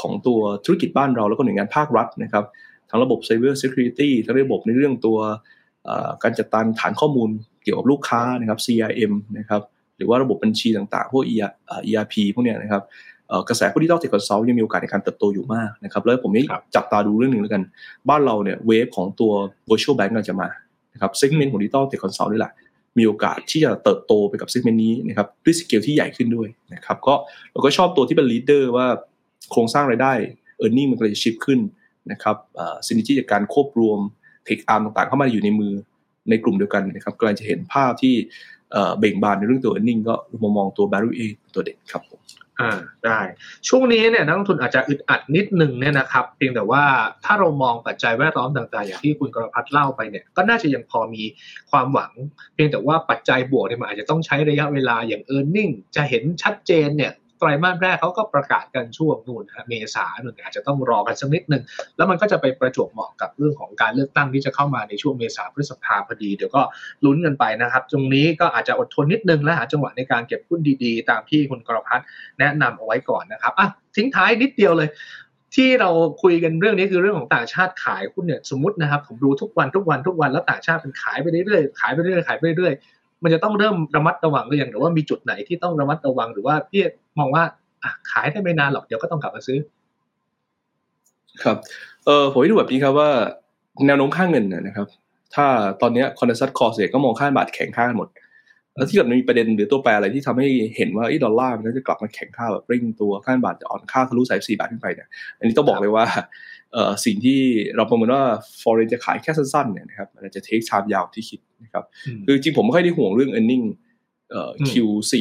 [0.00, 2.44] ของตัวธุรกิจบ้านเราแล้วก็หน่วยงานภาครัฐนะครับ
[2.90, 5.18] ทั้งระบบ Cyber Security ทั้งระบบในเรื่องตัว
[6.22, 7.30] การจัดการฐานข้อมูล
[7.62, 9.62] เกี่ยวกับลูกค้านะครับ CRM นะครับ
[9.96, 11.24] หรือว่าระบบบัญชีต่างๆ พวก
[11.88, 12.82] ERP พวกเนี้ยนะครับ
[13.48, 17.62] กระแสผู้ที่ต้อง tech consult ยังมีโอกาสในการเติบโตอยู่มากนะครับแล้วผมนี่จับตาดูเรื่องหนึ่งแล้วกัน
[18.08, 19.32] บ้านเราเนี่ย wave ของตัว
[19.70, 20.48] virtual bank กำลังจะมา
[20.94, 22.52] นะครับ segment ของ digital tech consult นี่แหละ
[22.98, 27.14] มีโอกาสที่จะเติบโตไปกับ segment นี้นะครับด้วยสเกลที่ใหญ่ขึ้นด้วยนะครับก็
[27.52, 28.86] เราก็ชอบตัวที่เป็น leader ว่า
[29.50, 30.12] โครงสร้างรายได้
[30.58, 31.60] earning มันก็จะ shift ขึ้น
[32.12, 32.36] นะครับ
[32.86, 33.98] synergy จากการควบรวม
[34.46, 35.72] tech arm ต่างๆ เข้ามาอยู่ในมือ
[36.30, 38.14] ในกลุ่มเดียวกันนะครับกำลังจะเห็นภาพที่
[38.98, 41.22] เบ่งบานในเรื่องตัว e a r n i n g ก็มองมองตัว b a r r y A
[41.54, 42.20] ตัวเด่นครับผม
[42.60, 42.72] อ่า
[43.04, 43.20] ได้
[43.68, 46.84] ช่วงนี้เนี่ยนักลงทุนอาจจะอึดอัดนิดนึงเนี่ยนะครับเพียงแต่ว่า
[47.24, 51.22] ถ้าเรามองปัจจัยแวดล้อมต่างๆ อย่างที่คุณกรพัฒน์เล่าไปเนี่ยก็น่าจะยังพอมี
[51.70, 52.12] ความหวัง
[52.54, 61.62] เพียงแต่ว่าปัจจัยบวกเนี่ยมันอาจจะต้องใช้ระยะเวลาอย่าง e a r n i n g จะเห็นชัดเจนเนี่ย ไตรมาสแรกเขาก็ประกาศกันช่วงนู่นเมษาหนึ่งอาจจะต้องรอกันสักนิดหนึ่ง
[61.96, 66.62] แล้วมันก็จะไปประจวบเหมาะกับเรื่องของการเลือกตั้งที่จะเข้ามาในช่วงเมษาพฤษภาพอดีเดี๋ยวก็
[67.04, 72.06] ลุ้นกันไปนะครับ ตรงนี้ก็อาจจะอดทนนิดนึงและหาจังหวะในการเก็บหุ้นดีๆ ตามที่คุณกรพัฒน์
[72.38, 74.88] แนะนำเอาไว้ก่อนนะครับอะทิ้งท้ายนิดเดียวเลย
[75.54, 75.90] ที่เรา
[76.22, 82.95] คุยกันเรื่องนี้คือเรื่องของต่างชาติขายหุ้นเนี่ยสมมตินะครับผมดูทุกวันทุกวันทุกวันแล้วต่างชาติเป็นขายไปเรื่อยๆขายไปเรื่อยๆขายไปเรื่อยๆ
[83.26, 86.82] มันจะต้องเริ่มระมัดระวังหรือยังหรือว่ามีจุดไหนที่ต้องระมัดระวังหรือว่าพี่
[87.18, 87.42] มองว่า
[88.10, 89.58] ขายได้ไม่นานหรอกเดี๋ยวก็ต้องกลับมาซื้อ
[91.42, 91.56] ครับ
[92.06, 93.10] เออผมดูแบบนี้ครับว่า
[93.86, 94.86] แนวโน้มค่าเงินนะครับ
[95.34, 95.46] ถ้า
[95.80, 98.08] ตอนนี้ consensus ก็มองค่าบาทแข็งค่าหมด
[98.76, 105.08] แล้วที่เกิดมันมีประเด็นหรือตัวแปรอะไรที่ทำให้เห็นว่าดอลลาร์มันจะกลับมาแข็งค่าแบบเร่งตัวค่าบาทจะอ่อนค่าทะลุสายสี่บาทขึ้นไปเนี่ย
[105.38, 106.04] อันนี้ต้องบอกเลยว่า
[107.04, 107.40] สิ่งที่
[107.76, 108.22] เราประเมินว่า
[108.62, 111.84] foreign จะขายแค่สั้นๆเนี่ยนะครับมันจะ take time ยาวที่คิดนะครับ
[112.24, 113.64] คือจริงผมไม่ค่อยได้ห่วงเรื่อง earning
[114.30, 115.14] เอ่อ Q4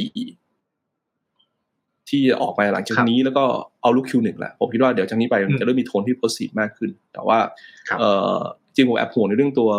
[2.10, 3.43] ที่ออกมาหลังจากนี้แล้วก็
[3.82, 7.38] เอาลุก Q1 แหละผมคิดว่าเดี๋ยวจากนี้ไปมันจะเริ่มมีโทนที่ positive มากขึ้น แต่ว่า
[7.99, 8.39] เอ่อ
[8.76, 9.70] จริงผมแอบห่วงในเรื่องตัว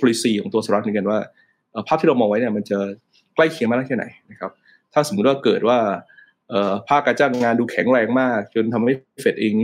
[0.00, 1.18] policy ของตัวสหรัฐเหมือนกันว่า
[1.88, 2.78] ภาพที่เรามองไว้เนี่ยมันจะ
[3.38, 4.50] ใกล้เคียงมากแค่ไหนนะครับ
[4.92, 5.78] ถ้าสมมุติว่าเกิดว่า
[6.88, 9.54] ภาคการจ้างงานดูแข็งแรงมาก จนทำให้เฟดเอง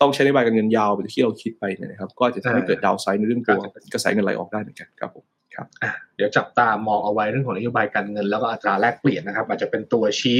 [0.00, 3.60] ต้องใช้นโยบายการเงินยาวไปที่เราคิดไปเนี่ยนะครับ ก็จะทำให้เกิดดาวไซด์ในเรื่องตัว
[3.92, 5.24] กระแสเงินไหลออกได้เหมือนกันครับผม
[5.60, 5.70] ครับ
[6.16, 10.38] เดี๋ยวจับตามองเอาไว้เรื่องของนโยบายการเงิน แล้วก็อัตราแลกเปลี่ยนนะครับ อาจจะเป็นตัวชี้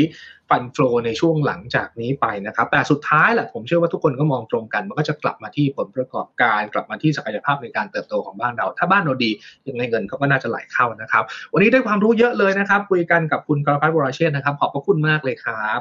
[0.48, 9.30] ฟันโฟลในช่วงหลังจากนี้ไปนะครับ แต่สุดท้ายแหละผมเชื่อว่าทุกคนก็มองตรงกัน มันก็จะกลับมาที่ผลประกอบการ กลับมาที่ศักยภาพในการเติบโตของบ้านเรา ถ้าบ้านเราดี
[9.68, 15.80] ยังไงเงินเขาก็น่าจะไหลเข้านะครับ วันนี้ได้ความรู้เยอะเลยนะครับ คุยกันกับคุณกรพัฒน์วราเชษนะครับ ขอบพระคุณมากเลยครับ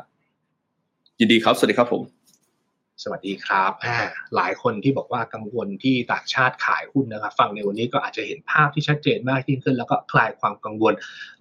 [1.19, 2.18] ยินดีครับ สวัสดีครับผม
[3.03, 3.71] สวัสดีครับ
[4.35, 10.93] หลายคนที่บอกว่ากังวลที่ต่างชาติขายหุ้นนะครับ ฟังในวันนี้ก็อาจจะเห็นภาพที่ชัดเจนมากยิ่งขึ้น แล้วก็คลายความกังวล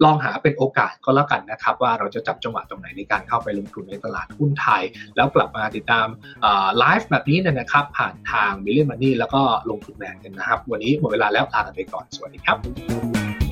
[0.03, 4.83] ลองหาเป็นโอกาสก็แล้วกันนะครับ ว่าเราจะจับจังหวะตรงไหนในการเข้าไปลงทุนในตลาดหุ้นไทย
[5.15, 6.07] แล้วกลับมาติดตาม
[6.77, 13.48] ไลฟ์แบบนี้นะครับ ผ่านทางมิลเลนมันนี่แล้วก็ลงทุนแมนกันนะครับ วันนี้หมดเวลาแล้วลาไปก่อนสวัสดีครับ